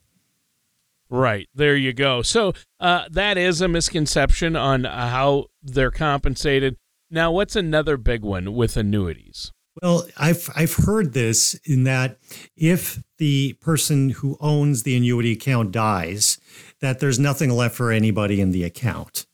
Right. 1.09 1.49
There 1.53 1.75
you 1.75 1.91
go. 1.91 2.21
So, 2.21 2.53
uh, 2.79 3.03
that 3.11 3.37
is 3.37 3.59
a 3.59 3.67
misconception 3.67 4.55
on 4.55 4.85
how 4.85 5.47
they're 5.61 5.91
compensated. 5.91 6.77
Now, 7.13 7.33
what's 7.33 7.57
another 7.57 7.97
big 7.97 8.23
one 8.23 8.53
with 8.53 8.77
annuities? 8.77 9.51
Well, 9.81 10.07
I've 10.17 10.49
I've 10.55 10.75
heard 10.75 11.13
this 11.13 11.55
in 11.65 11.83
that 11.83 12.17
if 12.55 13.03
the 13.17 13.53
person 13.61 14.11
who 14.11 14.37
owns 14.39 14.83
the 14.83 14.95
annuity 14.95 15.33
account 15.33 15.71
dies, 15.71 16.39
that 16.79 16.99
there's 16.99 17.19
nothing 17.19 17.49
left 17.49 17.75
for 17.75 17.91
anybody 17.91 18.39
in 18.39 18.51
the 18.51 18.63
account. 18.63 19.25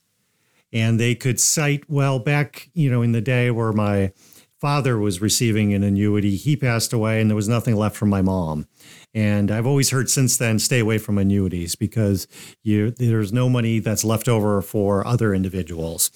And 0.72 0.98
they 0.98 1.14
could 1.14 1.40
cite, 1.40 1.88
well, 1.88 2.18
back, 2.18 2.68
you 2.74 2.90
know, 2.90 3.00
in 3.02 3.12
the 3.12 3.20
day 3.20 3.50
where 3.50 3.72
my 3.72 4.12
father 4.60 4.98
was 4.98 5.22
receiving 5.22 5.72
an 5.72 5.84
annuity, 5.84 6.36
he 6.36 6.56
passed 6.56 6.92
away 6.92 7.20
and 7.20 7.30
there 7.30 7.36
was 7.36 7.48
nothing 7.48 7.76
left 7.76 7.96
for 7.96 8.06
my 8.06 8.22
mom. 8.22 8.66
And 9.14 9.50
I've 9.50 9.66
always 9.66 9.90
heard 9.90 10.10
since 10.10 10.36
then 10.36 10.58
stay 10.58 10.80
away 10.80 10.98
from 10.98 11.18
annuities 11.18 11.74
because 11.74 12.28
you 12.62 12.90
there's 12.90 13.32
no 13.32 13.48
money 13.48 13.78
that's 13.78 14.04
left 14.04 14.28
over 14.28 14.60
for 14.60 15.06
other 15.06 15.34
individuals. 15.34 16.10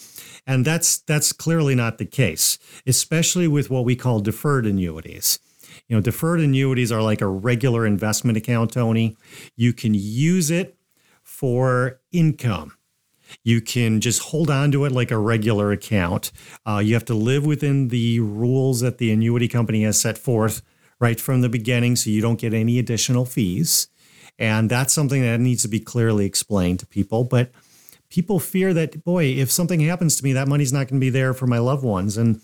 And 0.46 0.64
that's 0.64 0.98
that's 0.98 1.32
clearly 1.32 1.74
not 1.74 1.98
the 1.98 2.04
case, 2.04 2.58
especially 2.86 3.48
with 3.48 3.70
what 3.70 3.84
we 3.84 3.96
call 3.96 4.20
deferred 4.20 4.66
annuities. 4.66 5.38
You 5.88 5.96
know, 5.96 6.02
deferred 6.02 6.40
annuities 6.40 6.92
are 6.92 7.02
like 7.02 7.20
a 7.20 7.26
regular 7.26 7.86
investment 7.86 8.36
account, 8.36 8.72
Tony. 8.72 9.16
You 9.56 9.72
can 9.72 9.94
use 9.94 10.50
it 10.50 10.76
for 11.22 12.00
income. 12.12 12.76
You 13.42 13.60
can 13.60 14.00
just 14.00 14.20
hold 14.20 14.50
on 14.50 14.72
to 14.72 14.84
it 14.84 14.92
like 14.92 15.10
a 15.10 15.18
regular 15.18 15.72
account. 15.72 16.32
Uh, 16.66 16.82
you 16.84 16.94
have 16.94 17.04
to 17.06 17.14
live 17.14 17.46
within 17.46 17.88
the 17.88 18.20
rules 18.20 18.80
that 18.80 18.98
the 18.98 19.10
annuity 19.10 19.48
company 19.48 19.84
has 19.84 20.00
set 20.00 20.18
forth 20.18 20.62
right 21.02 21.20
from 21.20 21.40
the 21.40 21.48
beginning 21.48 21.96
so 21.96 22.08
you 22.08 22.22
don't 22.22 22.38
get 22.38 22.54
any 22.54 22.78
additional 22.78 23.26
fees. 23.26 23.88
And 24.38 24.70
that's 24.70 24.92
something 24.92 25.20
that 25.22 25.40
needs 25.40 25.62
to 25.62 25.68
be 25.68 25.80
clearly 25.80 26.24
explained 26.24 26.78
to 26.78 26.86
people. 26.86 27.24
But 27.24 27.50
people 28.08 28.38
fear 28.38 28.72
that, 28.72 29.04
boy, 29.04 29.24
if 29.24 29.50
something 29.50 29.80
happens 29.80 30.16
to 30.16 30.24
me, 30.24 30.32
that 30.32 30.48
money's 30.48 30.72
not 30.72 30.88
going 30.88 31.00
to 31.00 31.04
be 31.04 31.10
there 31.10 31.34
for 31.34 31.48
my 31.48 31.58
loved 31.58 31.84
ones. 31.84 32.16
And 32.16 32.40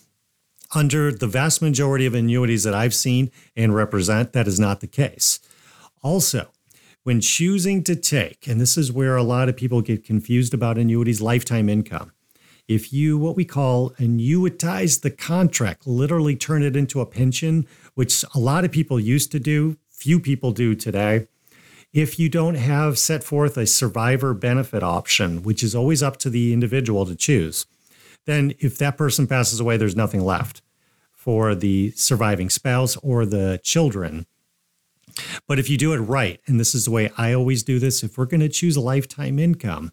under 0.75 1.13
the 1.13 1.29
vast 1.29 1.63
majority 1.63 2.05
of 2.05 2.15
annuities 2.15 2.65
that 2.65 2.75
I've 2.75 2.95
seen 2.95 3.31
and 3.57 3.75
represent, 3.75 4.33
that 4.33 4.49
is 4.49 4.59
not 4.59 4.81
the 4.81 4.87
case. 4.89 5.39
Also, 6.03 6.49
when 7.05 7.21
choosing 7.21 7.85
to 7.85 7.95
take, 7.95 8.47
and 8.49 8.61
this 8.61 8.77
is 8.77 8.93
where 8.93 9.17
a 9.17 9.23
lot 9.23 9.49
of 9.49 9.57
people 9.57 9.81
get 9.81 10.05
confused 10.05 10.53
about 10.53 10.79
annuities, 10.79 11.23
lifetime 11.23 11.69
income. 11.69 12.13
If 12.69 12.93
you, 12.93 13.17
what 13.17 13.35
we 13.35 13.47
call 13.47 13.91
annuitize 13.93 15.01
the 15.01 15.11
contract, 15.11 15.87
literally 15.87 16.37
turn 16.37 16.63
it 16.63 16.77
into 16.77 17.01
a 17.01 17.07
pension, 17.07 17.67
which 17.95 18.25
a 18.35 18.39
lot 18.39 18.67
of 18.67 18.71
people 18.71 19.01
used 19.01 19.33
to 19.33 19.41
do, 19.41 19.79
few 19.89 20.21
people 20.21 20.53
do 20.53 20.75
today, 20.75 21.29
if 21.95 22.19
you 22.19 22.29
don't 22.29 22.57
have 22.57 22.99
set 22.99 23.25
forth 23.25 23.57
a 23.57 23.67
survivor 23.67 24.35
benefit 24.35 24.83
option, 24.83 25.43
which 25.43 25.63
is 25.63 25.75
always 25.75 26.03
up 26.03 26.19
to 26.19 26.29
the 26.29 26.53
individual 26.53 27.07
to 27.07 27.17
choose, 27.17 27.65
then 28.27 28.53
if 28.59 28.77
that 28.77 28.99
person 28.99 29.27
passes 29.27 29.59
away, 29.59 29.79
there's 29.79 29.97
nothing 29.97 30.21
left 30.21 30.61
for 31.11 31.55
the 31.55 31.91
surviving 31.93 32.51
spouse 32.51 32.97
or 32.99 33.25
the 33.25 33.59
children. 33.65 34.27
But 35.47 35.59
if 35.59 35.71
you 35.71 35.79
do 35.79 35.95
it 35.95 35.99
right, 35.99 36.39
and 36.47 36.61
this 36.61 36.75
is 36.75 36.85
the 36.85 36.91
way 36.91 37.11
I 37.17 37.33
always 37.33 37.63
do 37.63 37.79
this, 37.79 38.03
if 38.03 38.19
we're 38.19 38.27
going 38.27 38.41
to 38.41 38.49
choose 38.51 38.77
a 38.77 38.83
lifetime 38.83 39.39
income 39.39 39.93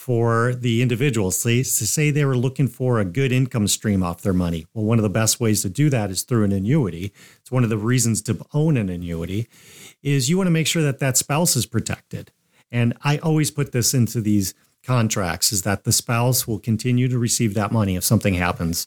for 0.00 0.54
the 0.54 0.80
individuals, 0.80 1.38
say, 1.38 1.58
to 1.58 1.64
say 1.64 2.10
they 2.10 2.24
were 2.24 2.34
looking 2.34 2.66
for 2.66 2.98
a 2.98 3.04
good 3.04 3.30
income 3.30 3.68
stream 3.68 4.02
off 4.02 4.22
their 4.22 4.32
money, 4.32 4.64
well, 4.72 4.86
one 4.86 4.98
of 4.98 5.02
the 5.02 5.10
best 5.10 5.38
ways 5.38 5.60
to 5.60 5.68
do 5.68 5.90
that 5.90 6.10
is 6.10 6.22
through 6.22 6.42
an 6.42 6.52
annuity. 6.52 7.12
It's 7.38 7.50
one 7.50 7.64
of 7.64 7.68
the 7.68 7.76
reasons 7.76 8.22
to 8.22 8.42
own 8.54 8.78
an 8.78 8.88
annuity 8.88 9.46
is 10.02 10.30
you 10.30 10.38
want 10.38 10.46
to 10.46 10.52
make 10.52 10.66
sure 10.66 10.80
that 10.82 11.00
that 11.00 11.18
spouse 11.18 11.54
is 11.54 11.66
protected. 11.66 12.32
And 12.72 12.96
I 13.02 13.18
always 13.18 13.50
put 13.50 13.72
this 13.72 13.92
into 13.92 14.22
these 14.22 14.54
contracts 14.86 15.52
is 15.52 15.62
that 15.62 15.84
the 15.84 15.92
spouse 15.92 16.48
will 16.48 16.58
continue 16.58 17.06
to 17.08 17.18
receive 17.18 17.52
that 17.52 17.70
money 17.70 17.94
if 17.94 18.02
something 18.02 18.32
happens 18.32 18.86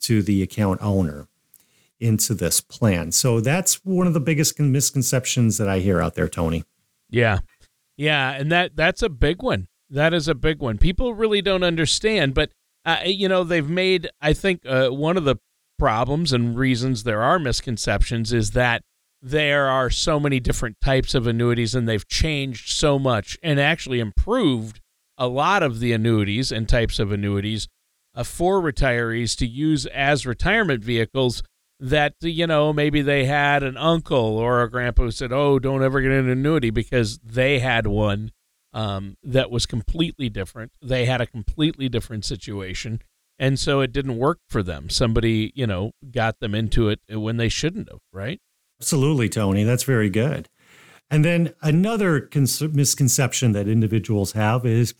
to 0.00 0.20
the 0.22 0.42
account 0.42 0.82
owner 0.82 1.26
into 1.98 2.34
this 2.34 2.60
plan. 2.60 3.12
So 3.12 3.40
that's 3.40 3.82
one 3.82 4.06
of 4.06 4.12
the 4.12 4.20
biggest 4.20 4.60
misconceptions 4.60 5.56
that 5.56 5.70
I 5.70 5.78
hear 5.78 6.02
out 6.02 6.16
there, 6.16 6.28
Tony. 6.28 6.64
Yeah. 7.08 7.38
Yeah, 7.96 8.32
and 8.32 8.52
that 8.52 8.76
that's 8.76 9.02
a 9.02 9.08
big 9.08 9.42
one. 9.42 9.68
That 9.90 10.14
is 10.14 10.28
a 10.28 10.34
big 10.34 10.60
one. 10.60 10.78
People 10.78 11.14
really 11.14 11.42
don't 11.42 11.64
understand, 11.64 12.32
but 12.34 12.50
uh, 12.84 13.00
you 13.04 13.28
know, 13.28 13.44
they've 13.44 13.68
made 13.68 14.08
I 14.20 14.32
think 14.32 14.64
uh, 14.64 14.88
one 14.88 15.16
of 15.16 15.24
the 15.24 15.36
problems 15.78 16.32
and 16.32 16.56
reasons 16.56 17.02
there 17.02 17.22
are 17.22 17.38
misconceptions 17.38 18.32
is 18.32 18.52
that 18.52 18.82
there 19.22 19.66
are 19.66 19.90
so 19.90 20.18
many 20.20 20.40
different 20.40 20.76
types 20.82 21.14
of 21.14 21.26
annuities 21.26 21.74
and 21.74 21.88
they've 21.88 22.08
changed 22.08 22.70
so 22.70 22.98
much 22.98 23.38
and 23.42 23.60
actually 23.60 24.00
improved 24.00 24.80
a 25.18 25.26
lot 25.26 25.62
of 25.62 25.80
the 25.80 25.92
annuities 25.92 26.50
and 26.50 26.68
types 26.68 26.98
of 26.98 27.12
annuities 27.12 27.68
uh, 28.14 28.24
for 28.24 28.60
retirees 28.62 29.36
to 29.36 29.46
use 29.46 29.86
as 29.86 30.26
retirement 30.26 30.82
vehicles 30.82 31.42
that 31.78 32.14
you 32.20 32.46
know 32.46 32.72
maybe 32.72 33.02
they 33.02 33.24
had 33.24 33.62
an 33.62 33.76
uncle 33.76 34.38
or 34.38 34.62
a 34.62 34.70
grandpa 34.70 35.02
who 35.04 35.10
said 35.10 35.32
oh 35.32 35.58
don't 35.58 35.82
ever 35.82 36.00
get 36.00 36.10
an 36.10 36.28
annuity 36.28 36.70
because 36.70 37.18
they 37.18 37.58
had 37.58 37.86
one 37.86 38.30
um, 38.72 39.16
that 39.22 39.50
was 39.50 39.66
completely 39.66 40.28
different 40.28 40.72
they 40.82 41.06
had 41.06 41.20
a 41.20 41.26
completely 41.26 41.88
different 41.88 42.24
situation 42.24 43.00
and 43.38 43.58
so 43.58 43.80
it 43.80 43.92
didn't 43.92 44.16
work 44.16 44.38
for 44.48 44.62
them 44.62 44.88
somebody 44.88 45.52
you 45.54 45.66
know 45.66 45.92
got 46.10 46.38
them 46.40 46.54
into 46.54 46.88
it 46.88 47.00
when 47.10 47.36
they 47.36 47.48
shouldn't 47.48 47.88
have 47.88 48.00
right 48.12 48.40
Absolutely, 48.80 49.28
Tony. 49.28 49.62
That's 49.62 49.84
very 49.84 50.08
good. 50.08 50.48
And 51.10 51.24
then 51.24 51.52
another 51.60 52.20
cons- 52.20 52.62
misconception 52.62 53.52
that 53.52 53.68
individuals 53.68 54.32
have 54.32 54.64
is 54.64 54.94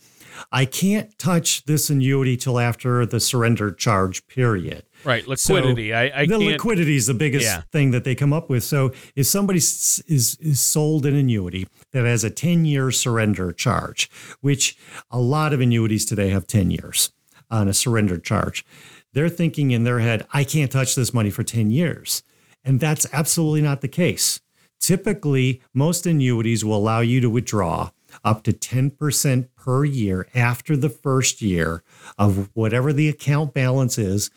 I 0.51 0.65
can't 0.65 1.17
touch 1.17 1.65
this 1.65 1.89
annuity 1.89 2.37
till 2.37 2.59
after 2.59 3.05
the 3.05 3.19
surrender 3.19 3.71
charge 3.71 4.25
period. 4.27 4.83
Right, 5.03 5.27
liquidity. 5.27 5.89
So 5.89 5.95
I, 5.95 6.11
I 6.21 6.25
the 6.25 6.37
liquidity 6.37 6.95
is 6.95 7.07
the 7.07 7.13
biggest 7.13 7.45
yeah. 7.45 7.61
thing 7.71 7.91
that 7.91 8.03
they 8.03 8.15
come 8.15 8.33
up 8.33 8.49
with. 8.49 8.63
So 8.63 8.91
if 9.15 9.25
somebody 9.27 9.57
is 9.57 10.03
is 10.07 10.59
sold 10.59 11.05
an 11.05 11.15
annuity 11.15 11.67
that 11.91 12.05
has 12.05 12.23
a 12.23 12.29
ten 12.29 12.65
year 12.65 12.91
surrender 12.91 13.51
charge, 13.51 14.09
which 14.41 14.77
a 15.09 15.19
lot 15.19 15.53
of 15.53 15.61
annuities 15.61 16.05
today 16.05 16.29
have 16.29 16.47
ten 16.47 16.71
years 16.71 17.11
on 17.49 17.67
a 17.67 17.73
surrender 17.73 18.17
charge, 18.17 18.65
they're 19.13 19.29
thinking 19.29 19.71
in 19.71 19.83
their 19.83 19.99
head, 19.99 20.25
I 20.31 20.43
can't 20.43 20.71
touch 20.71 20.95
this 20.95 21.13
money 21.13 21.29
for 21.29 21.43
10 21.43 21.69
years. 21.69 22.23
And 22.63 22.79
that's 22.79 23.07
absolutely 23.11 23.61
not 23.61 23.81
the 23.81 23.87
case. 23.87 24.39
Typically, 24.79 25.61
most 25.73 26.05
annuities 26.05 26.65
will 26.65 26.75
allow 26.75 27.01
you 27.01 27.21
to 27.21 27.29
withdraw 27.29 27.91
up 28.23 28.43
to 28.43 28.53
10% 28.53 29.47
per 29.55 29.85
year 29.85 30.27
after 30.33 30.75
the 30.75 30.89
first 30.89 31.41
year 31.41 31.83
of 32.17 32.49
whatever 32.53 32.93
the 32.93 33.09
account 33.09 33.53
balance 33.53 33.97
is 33.97 34.31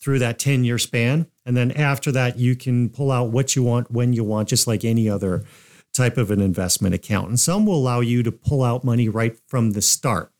through 0.00 0.18
that 0.20 0.38
10 0.38 0.64
year 0.64 0.78
span. 0.78 1.26
And 1.44 1.56
then 1.56 1.72
after 1.72 2.12
that, 2.12 2.38
you 2.38 2.56
can 2.56 2.88
pull 2.88 3.10
out 3.10 3.30
what 3.30 3.56
you 3.56 3.62
want 3.62 3.90
when 3.90 4.12
you 4.12 4.24
want, 4.24 4.48
just 4.48 4.66
like 4.66 4.84
any 4.84 5.08
other 5.08 5.44
type 5.92 6.16
of 6.16 6.30
an 6.30 6.40
investment 6.40 6.94
account. 6.94 7.28
And 7.28 7.40
some 7.40 7.66
will 7.66 7.76
allow 7.76 8.00
you 8.00 8.22
to 8.22 8.32
pull 8.32 8.62
out 8.62 8.84
money 8.84 9.08
right 9.08 9.36
from 9.46 9.72
the 9.72 9.82
start. 9.82 10.32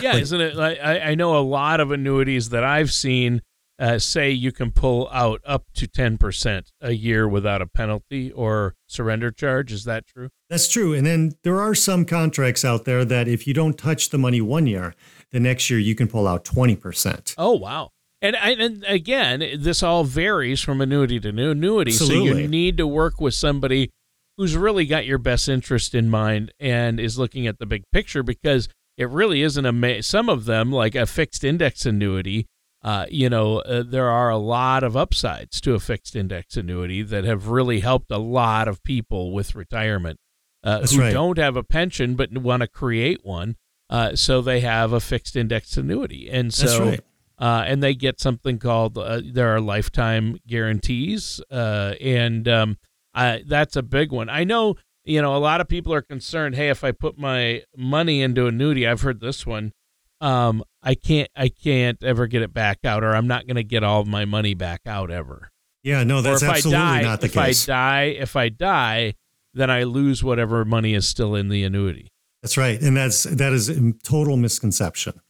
Yeah, 0.00 0.12
like, 0.12 0.22
isn't 0.22 0.40
it? 0.40 0.58
I, 0.58 1.10
I 1.10 1.14
know 1.14 1.38
a 1.38 1.40
lot 1.40 1.80
of 1.80 1.92
annuities 1.92 2.50
that 2.50 2.64
I've 2.64 2.92
seen 2.92 3.42
uh, 3.78 3.98
say 3.98 4.30
you 4.30 4.50
can 4.50 4.70
pull 4.70 5.08
out 5.12 5.40
up 5.46 5.66
to 5.74 5.86
10% 5.86 6.72
a 6.80 6.92
year 6.92 7.28
without 7.28 7.62
a 7.62 7.66
penalty 7.66 8.32
or 8.32 8.74
surrender 8.86 9.30
charge. 9.30 9.72
Is 9.72 9.84
that 9.84 10.06
true? 10.06 10.30
That's 10.50 10.68
true. 10.68 10.94
And 10.94 11.06
then 11.06 11.32
there 11.44 11.60
are 11.60 11.74
some 11.74 12.04
contracts 12.04 12.64
out 12.64 12.84
there 12.84 13.04
that 13.04 13.28
if 13.28 13.46
you 13.46 13.54
don't 13.54 13.78
touch 13.78 14.10
the 14.10 14.18
money 14.18 14.40
one 14.40 14.66
year, 14.66 14.94
the 15.30 15.40
next 15.40 15.70
year 15.70 15.78
you 15.78 15.94
can 15.94 16.08
pull 16.08 16.26
out 16.26 16.44
20%. 16.44 17.34
Oh, 17.38 17.52
wow. 17.52 17.90
And, 18.20 18.34
and 18.34 18.84
again, 18.88 19.44
this 19.58 19.82
all 19.82 20.02
varies 20.02 20.60
from 20.60 20.80
annuity 20.80 21.20
to 21.20 21.28
annuity. 21.28 21.92
Absolutely. 21.92 22.30
So 22.30 22.38
you 22.38 22.48
need 22.48 22.76
to 22.78 22.86
work 22.86 23.20
with 23.20 23.34
somebody 23.34 23.90
who's 24.36 24.56
really 24.56 24.86
got 24.86 25.06
your 25.06 25.18
best 25.18 25.48
interest 25.48 25.94
in 25.94 26.10
mind 26.10 26.52
and 26.58 26.98
is 26.98 27.18
looking 27.18 27.46
at 27.46 27.58
the 27.58 27.66
big 27.66 27.84
picture 27.92 28.24
because 28.24 28.68
it 28.96 29.08
really 29.08 29.42
isn't 29.42 29.64
a 29.64 30.02
some 30.02 30.28
of 30.28 30.46
them 30.46 30.72
like 30.72 30.96
a 30.96 31.06
fixed 31.06 31.44
index 31.44 31.86
annuity 31.86 32.46
uh, 32.82 33.06
you 33.10 33.28
know 33.28 33.58
uh, 33.58 33.82
there 33.86 34.08
are 34.08 34.30
a 34.30 34.38
lot 34.38 34.82
of 34.82 34.96
upsides 34.96 35.60
to 35.60 35.74
a 35.74 35.80
fixed 35.80 36.14
index 36.14 36.56
annuity 36.56 37.02
that 37.02 37.24
have 37.24 37.48
really 37.48 37.80
helped 37.80 38.10
a 38.10 38.18
lot 38.18 38.68
of 38.68 38.82
people 38.82 39.32
with 39.32 39.54
retirement 39.54 40.18
uh, 40.64 40.86
who 40.86 41.00
right. 41.00 41.12
don't 41.12 41.38
have 41.38 41.56
a 41.56 41.64
pension 41.64 42.14
but 42.14 42.36
want 42.36 42.62
to 42.62 42.68
create 42.68 43.24
one 43.24 43.56
uh, 43.90 44.14
so 44.14 44.40
they 44.40 44.60
have 44.60 44.92
a 44.92 45.00
fixed 45.00 45.36
index 45.36 45.76
annuity 45.76 46.28
and 46.30 46.52
so 46.52 46.90
right. 46.90 47.00
Uh, 47.40 47.62
and 47.68 47.84
they 47.84 47.94
get 47.94 48.18
something 48.18 48.58
called 48.58 48.98
uh, 48.98 49.20
there 49.24 49.54
are 49.54 49.60
lifetime 49.60 50.36
guarantees 50.48 51.40
and 51.50 52.48
um, 52.48 52.76
I, 53.14 53.44
that's 53.46 53.76
a 53.76 53.82
big 53.82 54.10
one 54.10 54.28
i 54.28 54.42
know 54.42 54.74
you 55.08 55.22
know, 55.22 55.34
a 55.34 55.38
lot 55.38 55.60
of 55.62 55.68
people 55.68 55.94
are 55.94 56.02
concerned. 56.02 56.54
Hey, 56.54 56.68
if 56.68 56.84
I 56.84 56.92
put 56.92 57.18
my 57.18 57.62
money 57.74 58.20
into 58.20 58.46
annuity, 58.46 58.86
I've 58.86 59.00
heard 59.00 59.20
this 59.20 59.46
one. 59.46 59.72
Um, 60.20 60.64
I 60.82 60.94
can't, 60.94 61.28
I 61.36 61.48
can't 61.48 62.02
ever 62.02 62.26
get 62.26 62.42
it 62.42 62.52
back 62.52 62.84
out, 62.84 63.04
or 63.04 63.14
I'm 63.14 63.26
not 63.26 63.46
going 63.46 63.56
to 63.56 63.64
get 63.64 63.84
all 63.84 64.00
of 64.00 64.08
my 64.08 64.24
money 64.24 64.54
back 64.54 64.80
out 64.86 65.10
ever. 65.10 65.50
Yeah, 65.82 66.04
no, 66.04 66.22
that's 66.22 66.42
absolutely 66.42 66.78
die, 66.78 67.02
not 67.02 67.20
the 67.20 67.26
if 67.26 67.34
case. 67.34 67.64
If 67.64 67.70
I 67.70 67.72
die, 67.72 68.04
if 68.04 68.36
I 68.36 68.48
die, 68.48 69.14
then 69.54 69.70
I 69.70 69.84
lose 69.84 70.24
whatever 70.24 70.64
money 70.64 70.94
is 70.94 71.06
still 71.06 71.34
in 71.34 71.48
the 71.48 71.64
annuity. 71.64 72.08
That's 72.42 72.56
right, 72.56 72.80
and 72.80 72.96
that's 72.96 73.24
that 73.24 73.52
is 73.52 73.68
a 73.68 73.92
total 74.02 74.36
misconception 74.36 75.20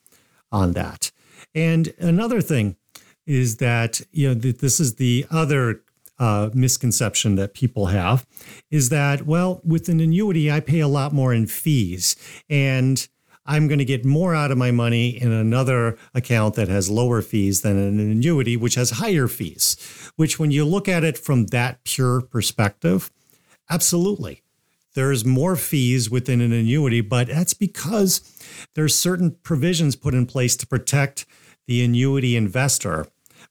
on 0.51 0.73
that. 0.73 1.11
And 1.55 1.95
another 1.99 2.41
thing 2.41 2.77
is 3.27 3.59
that 3.59 4.01
you 4.11 4.29
know 4.29 4.35
this 4.35 4.81
is 4.81 4.97
the 4.97 5.27
other 5.31 5.83
uh, 6.19 6.51
misconception 6.53 7.37
that 7.37 7.55
people 7.55 7.87
have 7.87 8.27
is 8.71 8.89
that, 8.89 9.27
well, 9.27 9.61
with 9.65 9.89
an 9.89 10.01
annuity, 10.01 10.51
I 10.51 10.61
pay 10.61 10.81
a 10.81 10.89
lot 10.89 11.13
more 11.13 11.33
in 11.33 11.47
fees 11.47 12.17
and 12.51 13.07
I'm 13.49 13.67
going 13.67 13.79
to 13.79 13.85
get 13.85 14.05
more 14.05 14.35
out 14.35 14.51
of 14.51 14.59
my 14.59 14.71
money 14.71 15.09
in 15.09 15.33
another 15.33 15.97
account 16.15 16.55
that 16.57 16.69
has 16.69 16.91
lower 16.91 17.23
fees 17.23 17.63
than 17.63 17.79
an 17.79 17.99
annuity, 17.99 18.59
which 18.59 18.75
has 18.75 18.91
higher 18.91 19.27
fees. 19.27 20.13
Which, 20.17 20.39
when 20.39 20.51
you 20.51 20.67
look 20.67 20.87
at 20.87 21.03
it 21.03 21.17
from 21.17 21.47
that 21.47 21.83
pure 21.83 22.21
perspective, 22.21 23.11
absolutely. 23.71 24.43
There's 24.95 25.25
more 25.25 25.57
fees 25.57 26.11
within 26.11 26.43
an 26.43 26.53
annuity, 26.53 27.01
but 27.01 27.29
that's 27.29 27.55
because 27.55 28.21
there's 28.75 28.95
certain 28.95 29.37
provisions 29.43 29.97
put 29.97 30.13
in 30.13 30.27
place 30.27 30.55
to 30.57 30.67
protect 30.67 31.25
the 31.67 31.83
annuity 31.83 32.37
investor 32.37 33.07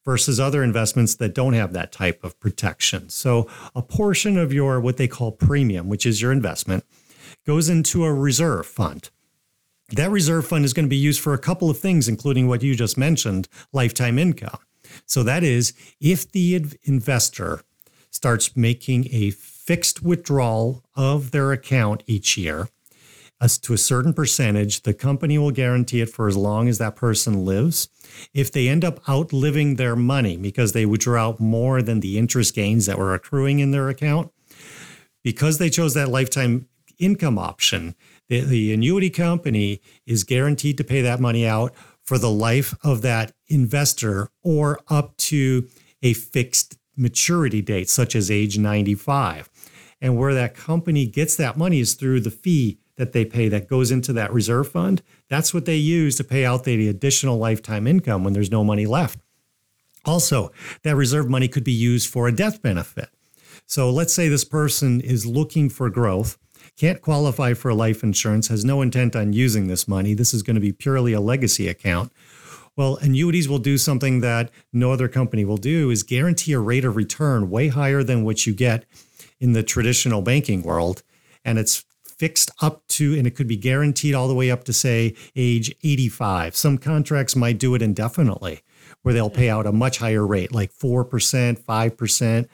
versus 0.05 0.39
other 0.39 0.63
investments 0.63 1.15
that 1.15 1.33
don't 1.33 1.53
have 1.53 1.73
that 1.73 1.91
type 1.91 2.23
of 2.23 2.39
protection. 2.39 3.09
So 3.09 3.49
a 3.75 3.81
portion 3.81 4.37
of 4.37 4.53
your 4.53 4.79
what 4.79 4.97
they 4.97 5.07
call 5.07 5.31
premium, 5.31 5.87
which 5.87 6.05
is 6.05 6.21
your 6.21 6.31
investment, 6.31 6.83
goes 7.45 7.67
into 7.67 8.03
a 8.03 8.13
reserve 8.13 8.65
fund. 8.67 9.09
That 9.89 10.11
reserve 10.11 10.45
fund 10.45 10.65
is 10.65 10.73
going 10.73 10.85
to 10.85 10.89
be 10.89 10.97
used 10.97 11.21
for 11.21 11.33
a 11.33 11.39
couple 11.39 11.69
of 11.69 11.79
things, 11.79 12.07
including 12.07 12.47
what 12.47 12.61
you 12.61 12.75
just 12.75 12.97
mentioned 12.97 13.47
lifetime 13.71 14.19
income. 14.19 14.59
So, 15.05 15.23
that 15.23 15.43
is, 15.43 15.73
if 15.99 16.31
the 16.31 16.65
investor 16.83 17.61
starts 18.09 18.55
making 18.55 19.07
a 19.11 19.31
fixed 19.31 20.01
withdrawal 20.01 20.83
of 20.95 21.31
their 21.31 21.51
account 21.51 22.03
each 22.07 22.37
year, 22.37 22.69
as 23.39 23.57
to 23.59 23.73
a 23.73 23.77
certain 23.77 24.13
percentage, 24.13 24.81
the 24.81 24.93
company 24.93 25.37
will 25.37 25.51
guarantee 25.51 26.01
it 26.01 26.09
for 26.09 26.27
as 26.27 26.35
long 26.35 26.67
as 26.67 26.79
that 26.79 26.95
person 26.95 27.45
lives. 27.45 27.87
If 28.33 28.51
they 28.51 28.67
end 28.67 28.83
up 28.83 29.07
outliving 29.07 29.75
their 29.75 29.95
money 29.95 30.37
because 30.37 30.71
they 30.71 30.85
withdraw 30.85 31.29
out 31.29 31.39
more 31.39 31.81
than 31.81 31.99
the 31.99 32.17
interest 32.17 32.55
gains 32.55 32.87
that 32.87 32.97
were 32.97 33.13
accruing 33.13 33.59
in 33.59 33.71
their 33.71 33.89
account, 33.89 34.31
because 35.23 35.59
they 35.59 35.69
chose 35.69 35.93
that 35.93 36.09
lifetime 36.09 36.67
income 36.97 37.37
option, 37.37 37.95
the, 38.29 38.41
the 38.41 38.73
annuity 38.73 39.09
company 39.09 39.81
is 40.05 40.23
guaranteed 40.23 40.77
to 40.77 40.83
pay 40.83 41.01
that 41.01 41.19
money 41.19 41.45
out 41.45 41.73
for 42.03 42.17
the 42.17 42.29
life 42.29 42.75
of 42.83 43.01
that 43.01 43.33
investor 43.47 44.29
or 44.43 44.79
up 44.87 45.15
to 45.17 45.67
a 46.01 46.13
fixed 46.13 46.77
maturity 46.95 47.61
date, 47.61 47.89
such 47.89 48.15
as 48.15 48.31
age 48.31 48.57
95. 48.57 49.49
And 50.01 50.17
where 50.17 50.33
that 50.33 50.55
company 50.55 51.05
gets 51.05 51.35
that 51.37 51.57
money 51.57 51.79
is 51.79 51.95
through 51.95 52.21
the 52.21 52.31
fee 52.31 52.79
that 52.97 53.13
they 53.13 53.25
pay 53.25 53.47
that 53.49 53.67
goes 53.67 53.91
into 53.91 54.11
that 54.13 54.33
reserve 54.33 54.69
fund. 54.69 55.01
That's 55.29 55.53
what 55.53 55.65
they 55.65 55.75
use 55.75 56.15
to 56.15 56.23
pay 56.23 56.45
out 56.45 56.63
the 56.63 56.87
additional 56.87 57.37
lifetime 57.37 57.87
income 57.87 58.23
when 58.23 58.33
there's 58.33 58.51
no 58.51 58.63
money 58.63 58.85
left. 58.85 59.19
Also, 60.05 60.51
that 60.83 60.95
reserve 60.95 61.29
money 61.29 61.47
could 61.47 61.63
be 61.63 61.71
used 61.71 62.09
for 62.09 62.27
a 62.27 62.35
death 62.35 62.61
benefit. 62.61 63.09
So 63.65 63.89
let's 63.89 64.13
say 64.13 64.29
this 64.29 64.45
person 64.45 65.01
is 65.01 65.25
looking 65.25 65.69
for 65.69 65.89
growth, 65.89 66.37
can't 66.77 67.01
qualify 67.01 67.53
for 67.53 67.73
life 67.73 68.03
insurance, 68.03 68.47
has 68.47 68.63
no 68.63 68.81
intent 68.81 69.15
on 69.15 69.33
using 69.33 69.67
this 69.67 69.87
money. 69.87 70.13
This 70.13 70.33
is 70.33 70.43
going 70.43 70.55
to 70.55 70.61
be 70.61 70.71
purely 70.71 71.13
a 71.13 71.19
legacy 71.19 71.67
account. 71.67 72.11
Well, 72.75 72.97
annuities 72.97 73.49
will 73.49 73.57
do 73.57 73.79
something 73.79 74.21
that 74.21 74.51
no 74.71 74.91
other 74.91 75.07
company 75.07 75.43
will 75.43 75.57
do 75.57 75.89
is 75.89 76.03
guarantee 76.03 76.53
a 76.53 76.59
rate 76.59 76.85
of 76.85 76.95
return 76.95 77.49
way 77.49 77.69
higher 77.69 78.03
than 78.03 78.23
what 78.23 78.45
you 78.45 78.53
get 78.53 78.85
in 79.39 79.53
the 79.53 79.63
traditional 79.63 80.21
banking 80.21 80.61
world. 80.61 81.01
And 81.43 81.57
it's 81.57 81.83
fixed 82.05 82.51
up 82.61 82.87
to, 82.87 83.17
and 83.17 83.25
it 83.25 83.35
could 83.35 83.47
be 83.47 83.57
guaranteed 83.57 84.13
all 84.13 84.27
the 84.27 84.35
way 84.35 84.51
up 84.51 84.63
to, 84.65 84.73
say, 84.73 85.15
age 85.35 85.73
85. 85.83 86.55
Some 86.55 86.77
contracts 86.77 87.35
might 87.35 87.57
do 87.57 87.73
it 87.73 87.81
indefinitely, 87.81 88.61
where 89.01 89.13
they'll 89.13 89.29
mm-hmm. 89.29 89.39
pay 89.39 89.49
out 89.49 89.65
a 89.65 89.71
much 89.71 89.97
higher 89.97 90.25
rate, 90.25 90.53
like 90.53 90.71
4%, 90.71 91.59
5%, 91.59 92.47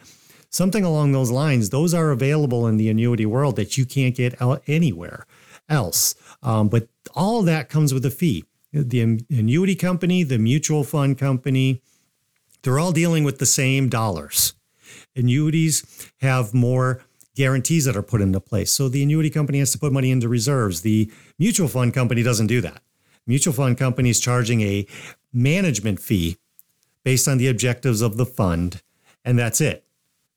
something 0.53 0.83
along 0.83 1.11
those 1.11 1.31
lines. 1.31 1.69
Those 1.69 1.93
are 1.93 2.11
available 2.11 2.67
in 2.67 2.77
the 2.77 2.89
annuity 2.89 3.25
world 3.25 3.55
that 3.55 3.77
you 3.77 3.85
can't 3.85 4.15
get 4.15 4.39
out 4.41 4.61
anywhere 4.67 5.25
else. 5.67 6.15
Um, 6.41 6.69
but 6.69 6.87
all 7.15 7.41
that 7.43 7.69
comes 7.69 7.93
with 7.93 8.05
a 8.05 8.11
fee. 8.11 8.45
The 8.71 9.01
annuity 9.01 9.75
company, 9.75 10.23
the 10.23 10.39
mutual 10.39 10.83
fund 10.83 11.17
company, 11.17 11.81
they're 12.61 12.79
all 12.79 12.91
dealing 12.91 13.23
with 13.23 13.39
the 13.39 13.45
same 13.45 13.89
dollars. 13.89 14.53
Annuities 15.15 16.11
have 16.21 16.53
more 16.53 17.03
guarantees 17.35 17.85
that 17.85 17.95
are 17.95 18.03
put 18.03 18.21
into 18.21 18.39
place. 18.39 18.71
So 18.71 18.89
the 18.89 19.03
annuity 19.03 19.29
company 19.29 19.59
has 19.59 19.71
to 19.71 19.79
put 19.79 19.91
money 19.91 20.11
into 20.11 20.29
reserves. 20.29 20.81
The 20.81 21.11
mutual 21.37 21.67
fund 21.67 21.93
company 21.93 22.23
doesn't 22.23 22.47
do 22.47 22.61
that. 22.61 22.81
Mutual 23.25 23.53
fund 23.53 23.77
company 23.77 24.09
is 24.09 24.19
charging 24.19 24.61
a 24.61 24.85
management 25.31 25.99
fee 25.99 26.37
based 27.03 27.27
on 27.27 27.37
the 27.37 27.47
objectives 27.47 28.01
of 28.01 28.17
the 28.17 28.25
fund, 28.25 28.81
and 29.25 29.37
that's 29.37 29.61
it. 29.61 29.82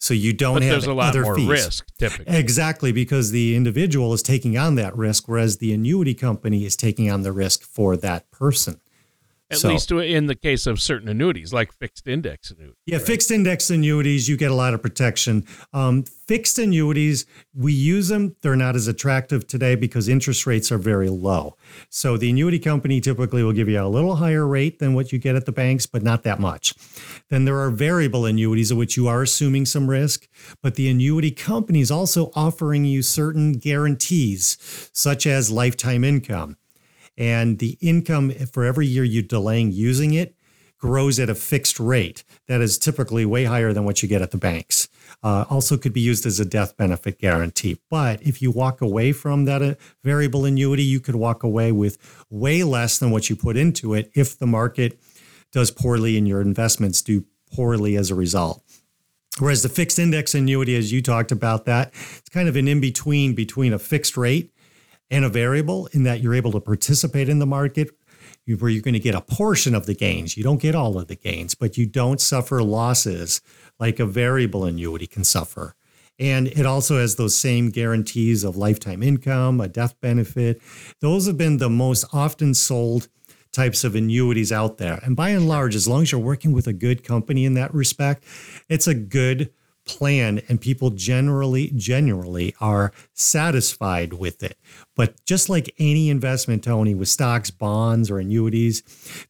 So 0.07 0.15
you 0.15 0.33
don't 0.33 0.55
but 0.55 0.63
have 0.63 0.71
there's 0.71 0.87
a 0.87 0.95
lot 0.95 1.09
other 1.09 1.23
more 1.23 1.35
fees. 1.35 1.49
risk 1.49 1.87
typically. 1.99 2.37
Exactly, 2.37 2.93
because 2.93 3.33
the 3.33 3.57
individual 3.57 4.13
is 4.13 4.23
taking 4.23 4.57
on 4.57 4.77
that 4.77 4.97
risk, 4.97 5.27
whereas 5.27 5.59
the 5.59 5.73
annuity 5.73 6.15
company 6.15 6.65
is 6.65 6.77
taking 6.77 7.11
on 7.11 7.23
the 7.23 7.33
risk 7.33 7.65
for 7.65 7.97
that 7.97 8.31
person. 8.31 8.81
At 9.49 9.59
so, 9.59 9.69
least 9.69 9.93
in 9.93 10.27
the 10.27 10.35
case 10.35 10.67
of 10.67 10.81
certain 10.81 11.09
annuities, 11.09 11.53
like 11.53 11.73
fixed 11.73 12.09
index 12.09 12.51
annuities. 12.51 12.75
Yeah, 12.85 12.97
right? 12.97 13.07
fixed 13.07 13.31
index 13.31 13.71
annuities, 13.71 14.29
you 14.29 14.37
get 14.37 14.51
a 14.51 14.55
lot 14.55 14.75
of 14.75 14.83
protection. 14.83 15.45
Um, 15.73 16.03
fixed 16.27 16.59
annuities, 16.59 17.27
we 17.55 17.73
use 17.73 18.09
them. 18.09 18.35
They're 18.43 18.57
not 18.57 18.75
as 18.75 18.89
attractive 18.89 19.47
today 19.47 19.77
because 19.77 20.09
interest 20.09 20.47
rates 20.49 20.73
are 20.73 20.79
very 20.79 21.09
low. 21.09 21.57
So 21.91 22.17
the 22.17 22.29
annuity 22.29 22.59
company 22.59 23.01
typically 23.01 23.45
will 23.45 23.53
give 23.53 23.69
you 23.69 23.81
a 23.81 23.87
little 23.87 24.17
higher 24.17 24.45
rate 24.45 24.81
than 24.81 24.95
what 24.95 25.13
you 25.13 25.21
get 25.21 25.37
at 25.37 25.47
the 25.47 25.53
banks, 25.53 25.87
but 25.87 26.03
not 26.03 26.25
that 26.25 26.41
much. 26.41 26.75
Then 27.31 27.45
there 27.45 27.61
are 27.61 27.71
variable 27.71 28.27
annuities 28.27 28.73
of 28.73 28.79
which 28.79 28.97
you 28.97 29.07
are 29.07 29.23
assuming 29.23 29.65
some 29.67 29.89
risk, 29.89 30.27
but 30.61 30.75
the 30.75 30.89
annuity 30.89 31.31
company 31.31 31.81
is 31.81 31.93
also 31.93 32.33
offering 32.35 32.85
you 32.85 33.01
certain 33.01 33.53
guarantees, 33.53 34.59
such 34.93 35.25
as 35.25 35.53
lifetime 35.53 36.03
income 36.03 36.57
and 37.17 37.59
the 37.59 37.79
income 37.81 38.31
for 38.31 38.65
every 38.65 38.87
year 38.87 39.05
you're 39.05 39.23
delaying 39.23 39.73
using 39.73 40.15
it 40.15 40.37
grows 40.79 41.19
at 41.19 41.31
a 41.31 41.35
fixed 41.35 41.81
rate 41.81 42.23
that 42.49 42.61
is 42.61 42.79
typically 42.79 43.25
way 43.25 43.45
higher 43.45 43.73
than 43.73 43.85
what 43.85 44.03
you 44.03 44.09
get 44.09 44.23
at 44.23 44.31
the 44.31 44.37
banks. 44.37 44.89
Uh, 45.23 45.45
also, 45.49 45.77
could 45.77 45.93
be 45.93 46.01
used 46.01 46.27
as 46.27 46.39
a 46.39 46.45
death 46.45 46.77
benefit 46.77 47.19
guarantee. 47.19 47.81
But 47.89 48.23
if 48.23 48.43
you 48.43 48.51
walk 48.51 48.81
away 48.81 49.13
from 49.13 49.47
that 49.47 49.63
uh, 49.63 49.75
variable 50.05 50.45
annuity, 50.45 50.83
you 50.83 51.01
could 51.01 51.15
walk 51.15 51.43
away 51.43 51.73
with 51.73 51.97
way 52.29 52.63
less 52.63 52.99
than 52.99 53.11
what 53.11 53.31
you 53.31 53.37
put 53.37 53.57
into 53.57 53.95
it 53.95 54.11
if 54.15 54.39
the 54.39 54.47
market 54.47 55.01
does 55.53 55.71
poorly 55.71 56.19
and 56.19 56.29
your 56.29 56.41
investments 56.41 57.01
do 57.01 57.25
poorly 57.53 57.97
as 57.97 58.11
a 58.11 58.15
result. 58.15 58.63
Whereas 59.39 59.63
the 59.63 59.69
fixed 59.69 59.99
index 59.99 60.35
annuity, 60.35 60.77
as 60.77 60.93
you 60.93 61.03
talked 61.03 61.33
about 61.33 61.67
that, 61.67 61.93
it's 62.19 62.29
kind 62.29 62.49
of 62.49 62.57
an 62.57 62.69
in 62.69 62.81
between 62.81 63.35
between 63.35 63.73
a 63.73 63.79
fixed 63.79 64.17
rate 64.17 64.51
and 65.11 65.25
a 65.25 65.29
variable 65.29 65.89
in 65.93 66.03
that 66.05 66.21
you're 66.21 66.35
able 66.35 66.53
to 66.53 66.61
participate 66.61 67.29
in 67.29 67.39
the 67.39 67.47
market 67.47 67.91
where 68.59 68.71
you're 68.71 68.83
going 68.83 68.95
to 68.95 69.01
get 69.01 69.15
a 69.15 69.21
portion 69.21 69.75
of 69.75 69.87
the 69.87 69.95
gains. 69.95 70.37
You 70.37 70.45
don't 70.45 70.61
get 70.61 70.75
all 70.75 70.99
of 70.99 71.09
the 71.09 71.17
gains, 71.17 71.55
but 71.55 71.77
you 71.77 71.87
don't 71.87 72.21
suffer 72.21 72.63
losses 72.63 73.41
like 73.79 73.99
a 73.99 74.07
variable 74.07 74.65
annuity 74.65 75.07
can 75.07 75.25
suffer. 75.25 75.75
And 76.19 76.47
it 76.49 76.65
also 76.65 76.99
has 76.99 77.17
those 77.17 77.37
same 77.37 77.71
guarantees 77.71 78.43
of 78.43 78.57
lifetime 78.57 79.03
income, 79.03 79.61
a 79.61 79.69
death 79.69 80.01
benefit. 80.01 80.63
Those 81.01 81.27
have 81.27 81.37
been 81.37 81.59
the 81.59 81.69
most 81.69 82.05
often 82.13 82.55
sold 82.55 83.09
types 83.53 83.85
of 83.85 83.95
annuities 83.95 84.53
out 84.53 84.79
there. 84.79 85.01
And 85.03 85.17
by 85.17 85.31
and 85.31 85.49
large, 85.49 85.75
as 85.75 85.89
long 85.89 86.03
as 86.03 86.13
you're 86.13 86.21
working 86.21 86.53
with 86.53 86.67
a 86.67 86.73
good 86.73 87.05
company 87.05 87.45
in 87.45 87.55
that 87.55 87.75
respect, 87.75 88.25
it's 88.69 88.87
a 88.87 88.95
good 88.95 89.51
plan 89.87 90.43
and 90.49 90.61
people 90.61 90.91
generally 90.91 91.73
generally 91.77 92.55
are 92.61 92.93
satisfied 93.15 94.13
with 94.13 94.43
it. 94.43 94.59
But 94.95 95.25
just 95.25 95.49
like 95.49 95.75
any 95.79 96.11
investment 96.11 96.65
tony 96.65 96.95
with 96.95 97.09
stocks 97.09 97.51
bonds 97.51 98.11
or 98.11 98.19
annuities 98.19 98.83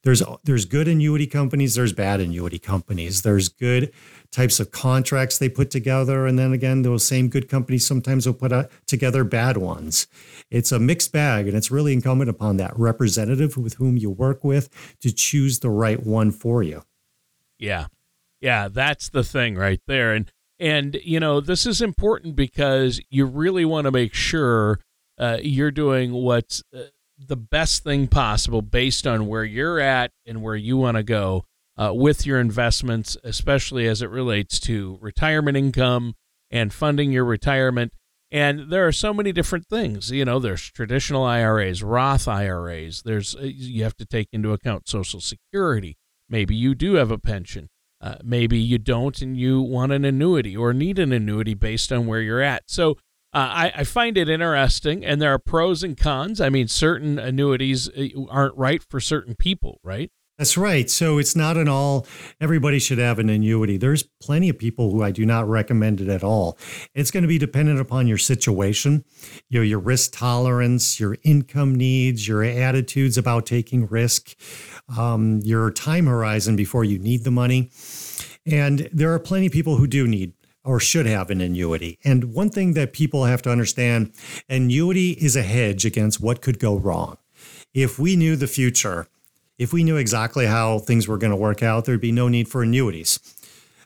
there's 0.02 0.22
there's 0.44 0.64
good 0.64 0.88
annuity 0.88 1.26
companies 1.26 1.74
there's 1.74 1.92
bad 1.92 2.20
annuity 2.20 2.58
companies. 2.58 3.22
There's 3.22 3.48
good 3.48 3.92
types 4.32 4.58
of 4.58 4.70
contracts 4.70 5.38
they 5.38 5.48
put 5.48 5.70
together 5.70 6.26
and 6.26 6.38
then 6.38 6.52
again 6.52 6.82
those 6.82 7.06
same 7.06 7.28
good 7.28 7.48
companies 7.48 7.86
sometimes 7.86 8.26
will 8.26 8.34
put 8.34 8.52
a, 8.52 8.68
together 8.86 9.24
bad 9.24 9.58
ones. 9.58 10.06
It's 10.50 10.72
a 10.72 10.78
mixed 10.78 11.12
bag 11.12 11.46
and 11.46 11.56
it's 11.56 11.70
really 11.70 11.92
incumbent 11.92 12.30
upon 12.30 12.56
that 12.56 12.76
representative 12.78 13.56
with 13.56 13.74
whom 13.74 13.96
you 13.96 14.10
work 14.10 14.42
with 14.42 14.96
to 15.00 15.12
choose 15.12 15.60
the 15.60 15.70
right 15.70 16.04
one 16.04 16.30
for 16.30 16.62
you. 16.62 16.82
Yeah. 17.58 17.86
Yeah 18.40 18.68
that's 18.68 19.10
the 19.10 19.24
thing 19.24 19.54
right 19.56 19.80
there 19.86 20.12
and 20.12 20.32
and, 20.58 20.98
you 21.04 21.20
know, 21.20 21.40
this 21.40 21.66
is 21.66 21.82
important 21.82 22.36
because 22.36 23.00
you 23.10 23.26
really 23.26 23.64
want 23.64 23.84
to 23.84 23.90
make 23.90 24.14
sure 24.14 24.80
uh, 25.18 25.38
you're 25.42 25.70
doing 25.70 26.12
what's 26.12 26.62
uh, 26.74 26.84
the 27.18 27.36
best 27.36 27.84
thing 27.84 28.06
possible 28.06 28.62
based 28.62 29.06
on 29.06 29.26
where 29.26 29.44
you're 29.44 29.80
at 29.80 30.12
and 30.26 30.42
where 30.42 30.56
you 30.56 30.76
want 30.76 30.96
to 30.96 31.02
go 31.02 31.44
uh, 31.76 31.92
with 31.94 32.26
your 32.26 32.40
investments, 32.40 33.16
especially 33.24 33.86
as 33.86 34.02
it 34.02 34.10
relates 34.10 34.58
to 34.60 34.98
retirement 35.00 35.56
income 35.56 36.14
and 36.50 36.72
funding 36.72 37.12
your 37.12 37.24
retirement. 37.24 37.92
And 38.30 38.70
there 38.70 38.86
are 38.86 38.92
so 38.92 39.14
many 39.14 39.32
different 39.32 39.66
things. 39.66 40.10
You 40.10 40.24
know, 40.24 40.38
there's 40.38 40.70
traditional 40.70 41.24
IRAs, 41.24 41.82
Roth 41.82 42.26
IRAs. 42.26 43.02
There's 43.02 43.36
uh, 43.36 43.42
you 43.42 43.84
have 43.84 43.96
to 43.96 44.06
take 44.06 44.28
into 44.32 44.52
account 44.52 44.88
Social 44.88 45.20
Security. 45.20 45.96
Maybe 46.28 46.56
you 46.56 46.74
do 46.74 46.94
have 46.94 47.10
a 47.10 47.18
pension. 47.18 47.68
Uh, 48.00 48.16
maybe 48.22 48.58
you 48.58 48.78
don't 48.78 49.22
and 49.22 49.38
you 49.38 49.60
want 49.60 49.90
an 49.90 50.04
annuity 50.04 50.54
or 50.56 50.74
need 50.74 50.98
an 50.98 51.12
annuity 51.12 51.54
based 51.54 51.90
on 51.90 52.06
where 52.06 52.20
you're 52.20 52.42
at. 52.42 52.64
So 52.66 52.92
uh, 53.32 53.50
I, 53.52 53.72
I, 53.76 53.84
find 53.84 54.16
it 54.16 54.28
interesting, 54.28 55.04
and 55.04 55.20
there 55.20 55.32
are 55.32 55.38
pros 55.38 55.82
and 55.82 55.96
cons. 55.96 56.40
I 56.40 56.48
mean, 56.48 56.68
certain 56.68 57.18
annuities 57.18 57.88
uh, 57.88 58.08
aren't 58.30 58.56
right 58.56 58.82
for 58.82 59.00
certain 59.00 59.34
people, 59.34 59.80
right? 59.82 60.10
That's 60.38 60.58
right. 60.58 60.90
So 60.90 61.16
it's 61.16 61.34
not 61.34 61.56
an 61.56 61.66
all, 61.66 62.06
everybody 62.42 62.78
should 62.78 62.98
have 62.98 63.18
an 63.18 63.30
annuity. 63.30 63.78
There's 63.78 64.02
plenty 64.02 64.50
of 64.50 64.58
people 64.58 64.90
who 64.90 65.02
I 65.02 65.10
do 65.10 65.24
not 65.24 65.48
recommend 65.48 66.00
it 66.02 66.08
at 66.08 66.22
all. 66.22 66.58
It's 66.94 67.10
going 67.10 67.22
to 67.22 67.28
be 67.28 67.38
dependent 67.38 67.80
upon 67.80 68.06
your 68.06 68.18
situation, 68.18 69.04
you 69.48 69.60
know, 69.60 69.64
your 69.64 69.78
risk 69.78 70.12
tolerance, 70.12 71.00
your 71.00 71.16
income 71.22 71.74
needs, 71.74 72.28
your 72.28 72.44
attitudes 72.44 73.16
about 73.16 73.46
taking 73.46 73.86
risk, 73.86 74.38
um, 74.96 75.40
your 75.42 75.70
time 75.70 76.06
horizon 76.06 76.54
before 76.54 76.84
you 76.84 76.98
need 76.98 77.24
the 77.24 77.30
money. 77.30 77.70
And 78.44 78.90
there 78.92 79.12
are 79.14 79.18
plenty 79.18 79.46
of 79.46 79.52
people 79.52 79.76
who 79.76 79.86
do 79.86 80.06
need 80.06 80.34
or 80.64 80.80
should 80.80 81.06
have 81.06 81.30
an 81.30 81.40
annuity. 81.40 81.98
And 82.04 82.34
one 82.34 82.50
thing 82.50 82.74
that 82.74 82.92
people 82.92 83.24
have 83.24 83.40
to 83.42 83.50
understand 83.50 84.12
annuity 84.50 85.12
is 85.12 85.34
a 85.34 85.42
hedge 85.42 85.86
against 85.86 86.20
what 86.20 86.42
could 86.42 86.58
go 86.58 86.76
wrong. 86.76 87.16
If 87.72 87.98
we 87.98 88.16
knew 88.16 88.36
the 88.36 88.48
future, 88.48 89.06
if 89.58 89.72
we 89.72 89.84
knew 89.84 89.96
exactly 89.96 90.46
how 90.46 90.78
things 90.78 91.08
were 91.08 91.18
going 91.18 91.30
to 91.30 91.36
work 91.36 91.62
out, 91.62 91.84
there'd 91.84 92.00
be 92.00 92.12
no 92.12 92.28
need 92.28 92.48
for 92.48 92.62
annuities 92.62 93.18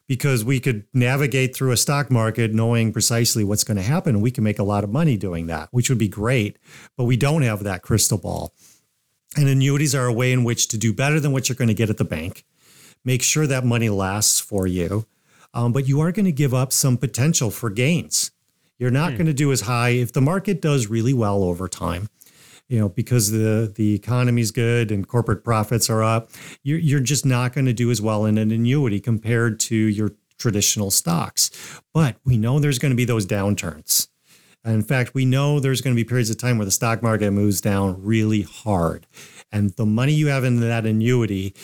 because 0.08 0.44
we 0.44 0.58
could 0.58 0.84
navigate 0.92 1.54
through 1.54 1.70
a 1.70 1.76
stock 1.76 2.10
market 2.10 2.52
knowing 2.52 2.92
precisely 2.92 3.44
what's 3.44 3.62
going 3.62 3.76
to 3.76 3.82
happen. 3.82 4.16
And 4.16 4.22
we 4.22 4.32
can 4.32 4.42
make 4.42 4.58
a 4.58 4.64
lot 4.64 4.82
of 4.82 4.90
money 4.90 5.16
doing 5.16 5.46
that, 5.46 5.68
which 5.70 5.88
would 5.88 5.98
be 5.98 6.08
great. 6.08 6.58
But 6.96 7.04
we 7.04 7.16
don't 7.16 7.42
have 7.42 7.62
that 7.62 7.82
crystal 7.82 8.18
ball. 8.18 8.52
And 9.36 9.48
annuities 9.48 9.94
are 9.94 10.06
a 10.06 10.12
way 10.12 10.32
in 10.32 10.42
which 10.42 10.66
to 10.68 10.78
do 10.78 10.92
better 10.92 11.20
than 11.20 11.30
what 11.30 11.48
you're 11.48 11.54
going 11.54 11.68
to 11.68 11.74
get 11.74 11.90
at 11.90 11.98
the 11.98 12.04
bank, 12.04 12.44
make 13.04 13.22
sure 13.22 13.46
that 13.46 13.64
money 13.64 13.88
lasts 13.88 14.40
for 14.40 14.66
you, 14.66 15.06
um, 15.54 15.72
but 15.72 15.86
you 15.86 16.00
are 16.00 16.10
going 16.10 16.26
to 16.26 16.32
give 16.32 16.52
up 16.52 16.72
some 16.72 16.96
potential 16.96 17.52
for 17.52 17.70
gains. 17.70 18.32
You're 18.78 18.90
not 18.90 19.12
hmm. 19.12 19.18
going 19.18 19.26
to 19.26 19.32
do 19.32 19.52
as 19.52 19.62
high 19.62 19.90
if 19.90 20.12
the 20.12 20.20
market 20.20 20.60
does 20.60 20.88
really 20.88 21.14
well 21.14 21.44
over 21.44 21.68
time 21.68 22.08
you 22.70 22.78
know, 22.78 22.88
because 22.88 23.32
the 23.32 23.70
the 23.74 23.94
economy's 23.94 24.52
good 24.52 24.90
and 24.92 25.06
corporate 25.06 25.44
profits 25.44 25.90
are 25.90 26.02
up, 26.02 26.30
you're, 26.62 26.78
you're 26.78 27.00
just 27.00 27.26
not 27.26 27.52
going 27.52 27.66
to 27.66 27.72
do 27.72 27.90
as 27.90 28.00
well 28.00 28.24
in 28.24 28.38
an 28.38 28.52
annuity 28.52 29.00
compared 29.00 29.58
to 29.60 29.74
your 29.74 30.12
traditional 30.38 30.90
stocks. 30.90 31.50
But 31.92 32.16
we 32.24 32.38
know 32.38 32.60
there's 32.60 32.78
going 32.78 32.92
to 32.92 32.96
be 32.96 33.04
those 33.04 33.26
downturns. 33.26 34.08
in 34.64 34.82
fact, 34.82 35.14
we 35.14 35.24
know 35.24 35.58
there's 35.58 35.80
going 35.80 35.94
to 35.94 36.00
be 36.00 36.08
periods 36.08 36.30
of 36.30 36.38
time 36.38 36.58
where 36.58 36.64
the 36.64 36.70
stock 36.70 37.02
market 37.02 37.32
moves 37.32 37.60
down 37.60 38.00
really 38.02 38.42
hard. 38.42 39.06
And 39.50 39.70
the 39.70 39.84
money 39.84 40.12
you 40.12 40.28
have 40.28 40.44
in 40.44 40.60
that 40.60 40.86
annuity 40.86 41.54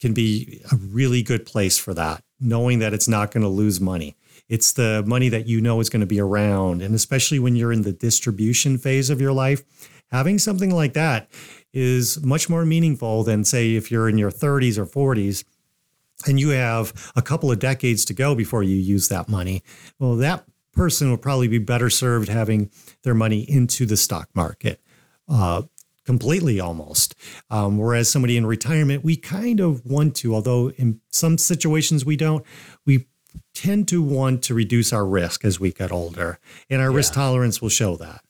can 0.00 0.12
be 0.12 0.60
a 0.72 0.76
really 0.76 1.22
good 1.22 1.46
place 1.46 1.78
for 1.78 1.94
that, 1.94 2.24
knowing 2.40 2.80
that 2.80 2.92
it's 2.92 3.08
not 3.08 3.30
going 3.30 3.42
to 3.42 3.48
lose 3.48 3.80
money. 3.80 4.16
It's 4.48 4.72
the 4.72 5.04
money 5.06 5.28
that 5.28 5.46
you 5.46 5.60
know 5.60 5.78
is 5.78 5.88
going 5.88 6.00
to 6.00 6.06
be 6.06 6.20
around. 6.20 6.82
And 6.82 6.96
especially 6.96 7.38
when 7.38 7.54
you're 7.54 7.72
in 7.72 7.82
the 7.82 7.92
distribution 7.92 8.76
phase 8.76 9.08
of 9.08 9.20
your 9.20 9.32
life, 9.32 9.62
having 10.12 10.38
something 10.38 10.70
like 10.70 10.92
that 10.92 11.28
is 11.72 12.22
much 12.22 12.48
more 12.48 12.64
meaningful 12.64 13.24
than, 13.24 13.44
say, 13.44 13.74
if 13.74 13.90
you're 13.90 14.08
in 14.08 14.18
your 14.18 14.30
30s 14.30 14.78
or 14.78 14.86
40s 14.86 15.44
and 16.26 16.38
you 16.38 16.50
have 16.50 17.10
a 17.16 17.22
couple 17.22 17.50
of 17.50 17.58
decades 17.58 18.04
to 18.04 18.14
go 18.14 18.34
before 18.34 18.62
you 18.62 18.76
use 18.76 19.08
that 19.08 19.28
money. 19.28 19.62
Well, 19.98 20.14
that 20.16 20.44
person 20.72 21.10
will 21.10 21.18
probably 21.18 21.48
be 21.48 21.58
better 21.58 21.90
served 21.90 22.28
having 22.28 22.70
their 23.02 23.14
money 23.14 23.40
into 23.40 23.86
the 23.86 23.96
stock 23.96 24.28
market. 24.34 24.80
Uh, 25.28 25.62
completely 26.04 26.58
almost. 26.60 27.14
Um, 27.50 27.78
whereas 27.78 28.10
somebody 28.10 28.36
in 28.36 28.44
retirement, 28.44 29.04
we 29.04 29.16
kind 29.16 29.60
of 29.60 29.84
want 29.86 30.16
to, 30.16 30.34
although 30.34 30.70
in 30.70 31.00
some 31.10 31.38
situations 31.38 32.04
we 32.04 32.16
don't, 32.16 32.44
we 32.84 33.06
tend 33.54 33.88
to 33.88 34.02
want 34.02 34.42
to 34.42 34.54
reduce 34.54 34.92
our 34.92 35.06
risk 35.06 35.44
as 35.44 35.60
we 35.60 35.72
get 35.72 35.92
older. 35.92 36.38
And 36.68 36.82
our 36.82 36.90
yeah. 36.90 36.96
risk 36.96 37.14
tolerance 37.14 37.62
will 37.62 37.68
show 37.68 37.96
that. 37.96 38.22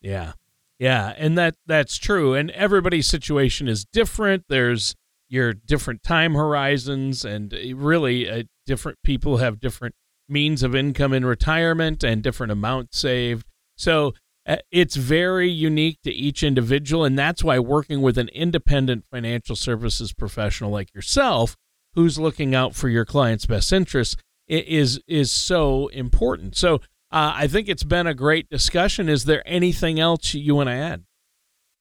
Yeah. 0.00 0.32
Yeah, 0.78 1.14
and 1.16 1.38
that 1.38 1.54
that's 1.66 1.96
true. 1.96 2.34
And 2.34 2.50
everybody's 2.50 3.06
situation 3.06 3.68
is 3.68 3.84
different. 3.84 4.44
There's 4.48 4.94
your 5.28 5.52
different 5.54 6.02
time 6.02 6.34
horizons, 6.34 7.24
and 7.24 7.52
really, 7.74 8.28
uh, 8.30 8.42
different 8.66 8.98
people 9.02 9.38
have 9.38 9.60
different 9.60 9.94
means 10.28 10.62
of 10.62 10.74
income 10.74 11.12
in 11.12 11.24
retirement 11.24 12.04
and 12.04 12.22
different 12.22 12.52
amounts 12.52 12.98
saved. 12.98 13.46
So 13.76 14.12
uh, 14.46 14.56
it's 14.70 14.96
very 14.96 15.48
unique 15.50 15.98
to 16.04 16.12
each 16.12 16.42
individual, 16.42 17.04
and 17.04 17.18
that's 17.18 17.42
why 17.42 17.58
working 17.58 18.02
with 18.02 18.18
an 18.18 18.28
independent 18.28 19.04
financial 19.10 19.56
services 19.56 20.12
professional 20.12 20.70
like 20.70 20.94
yourself, 20.94 21.56
who's 21.94 22.18
looking 22.18 22.54
out 22.54 22.74
for 22.74 22.88
your 22.88 23.04
client's 23.04 23.46
best 23.46 23.72
interests, 23.72 24.16
is 24.46 25.00
is 25.08 25.32
so 25.32 25.88
important. 25.88 26.56
So 26.56 26.80
uh, 27.10 27.32
I 27.34 27.46
think 27.46 27.68
it's 27.68 27.84
been 27.84 28.06
a 28.06 28.14
great 28.14 28.48
discussion. 28.48 29.08
Is 29.08 29.24
there 29.24 29.42
anything 29.46 30.00
else 30.00 30.34
you 30.34 30.54
want 30.54 30.68
to 30.68 30.74
add? 30.74 31.04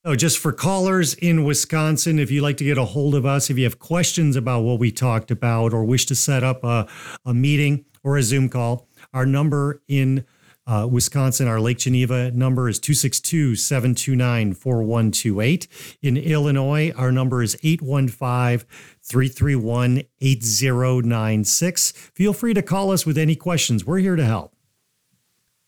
Oh, 0.07 0.15
just 0.15 0.37
for 0.37 0.51
callers 0.51 1.15
in 1.15 1.43
Wisconsin, 1.43 2.19
if 2.19 2.29
you'd 2.29 2.43
like 2.43 2.57
to 2.57 2.63
get 2.63 2.77
a 2.77 2.85
hold 2.85 3.15
of 3.15 3.25
us, 3.25 3.49
if 3.49 3.57
you 3.57 3.63
have 3.63 3.79
questions 3.79 4.35
about 4.35 4.61
what 4.61 4.77
we 4.77 4.91
talked 4.91 5.31
about 5.31 5.73
or 5.73 5.83
wish 5.83 6.05
to 6.05 6.15
set 6.15 6.43
up 6.43 6.63
a, 6.63 6.87
a 7.25 7.33
meeting 7.33 7.85
or 8.03 8.15
a 8.15 8.21
Zoom 8.21 8.47
call, 8.47 8.87
our 9.13 9.25
number 9.25 9.81
in 9.87 10.23
uh, 10.67 10.87
Wisconsin, 10.89 11.47
our 11.47 11.59
Lake 11.59 11.79
Geneva 11.79 12.31
number 12.31 12.69
is 12.69 12.79
262 12.79 13.55
729 13.55 14.53
4128. 14.53 15.67
In 16.01 16.17
Illinois, 16.17 16.91
our 16.95 17.11
number 17.11 17.41
is 17.41 17.57
815 17.63 18.67
331 19.03 20.03
8096. 20.21 21.91
Feel 21.91 22.33
free 22.33 22.53
to 22.53 22.61
call 22.61 22.91
us 22.91 23.05
with 23.05 23.17
any 23.17 23.35
questions. 23.35 23.85
We're 23.85 23.99
here 23.99 24.15
to 24.15 24.25
help. 24.25 24.54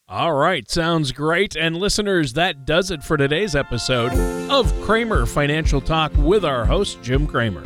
All 0.10 0.32
right, 0.32 0.72
sounds 0.72 1.12
great. 1.12 1.58
And 1.58 1.76
listeners, 1.76 2.32
that 2.34 2.66
does 2.66 2.92
it 2.92 3.04
for 3.04 3.18
today's 3.18 3.58
episode 3.58 4.14
of 4.50 4.74
Kramer 4.84 5.26
Financial 5.26 5.82
Talk 5.82 6.14
with 6.16 6.46
our 6.46 6.64
host, 6.64 7.04
Jim 7.04 7.28
Kramer. 7.28 7.66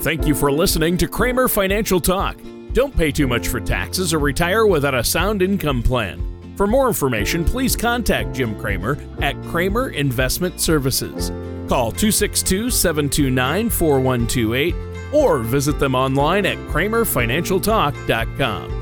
Thank 0.00 0.26
you 0.26 0.34
for 0.34 0.50
listening 0.50 0.96
to 0.96 1.06
Kramer 1.06 1.48
Financial 1.48 2.00
Talk. 2.00 2.38
Don't 2.72 2.96
pay 2.96 3.12
too 3.12 3.28
much 3.28 3.48
for 3.48 3.60
taxes 3.60 4.14
or 4.14 4.20
retire 4.20 4.66
without 4.66 4.94
a 4.94 5.04
sound 5.04 5.42
income 5.42 5.82
plan. 5.82 6.54
For 6.56 6.66
more 6.66 6.88
information, 6.88 7.44
please 7.44 7.76
contact 7.76 8.32
Jim 8.32 8.58
Kramer 8.58 8.96
at 9.20 9.34
Kramer 9.42 9.90
Investment 9.90 10.62
Services. 10.62 11.28
Call 11.68 11.92
262 11.92 12.70
729 12.70 13.68
4128 13.68 14.74
or 15.12 15.40
visit 15.40 15.78
them 15.78 15.94
online 15.94 16.46
at 16.46 16.56
kramerfinancialtalk.com. 16.68 18.81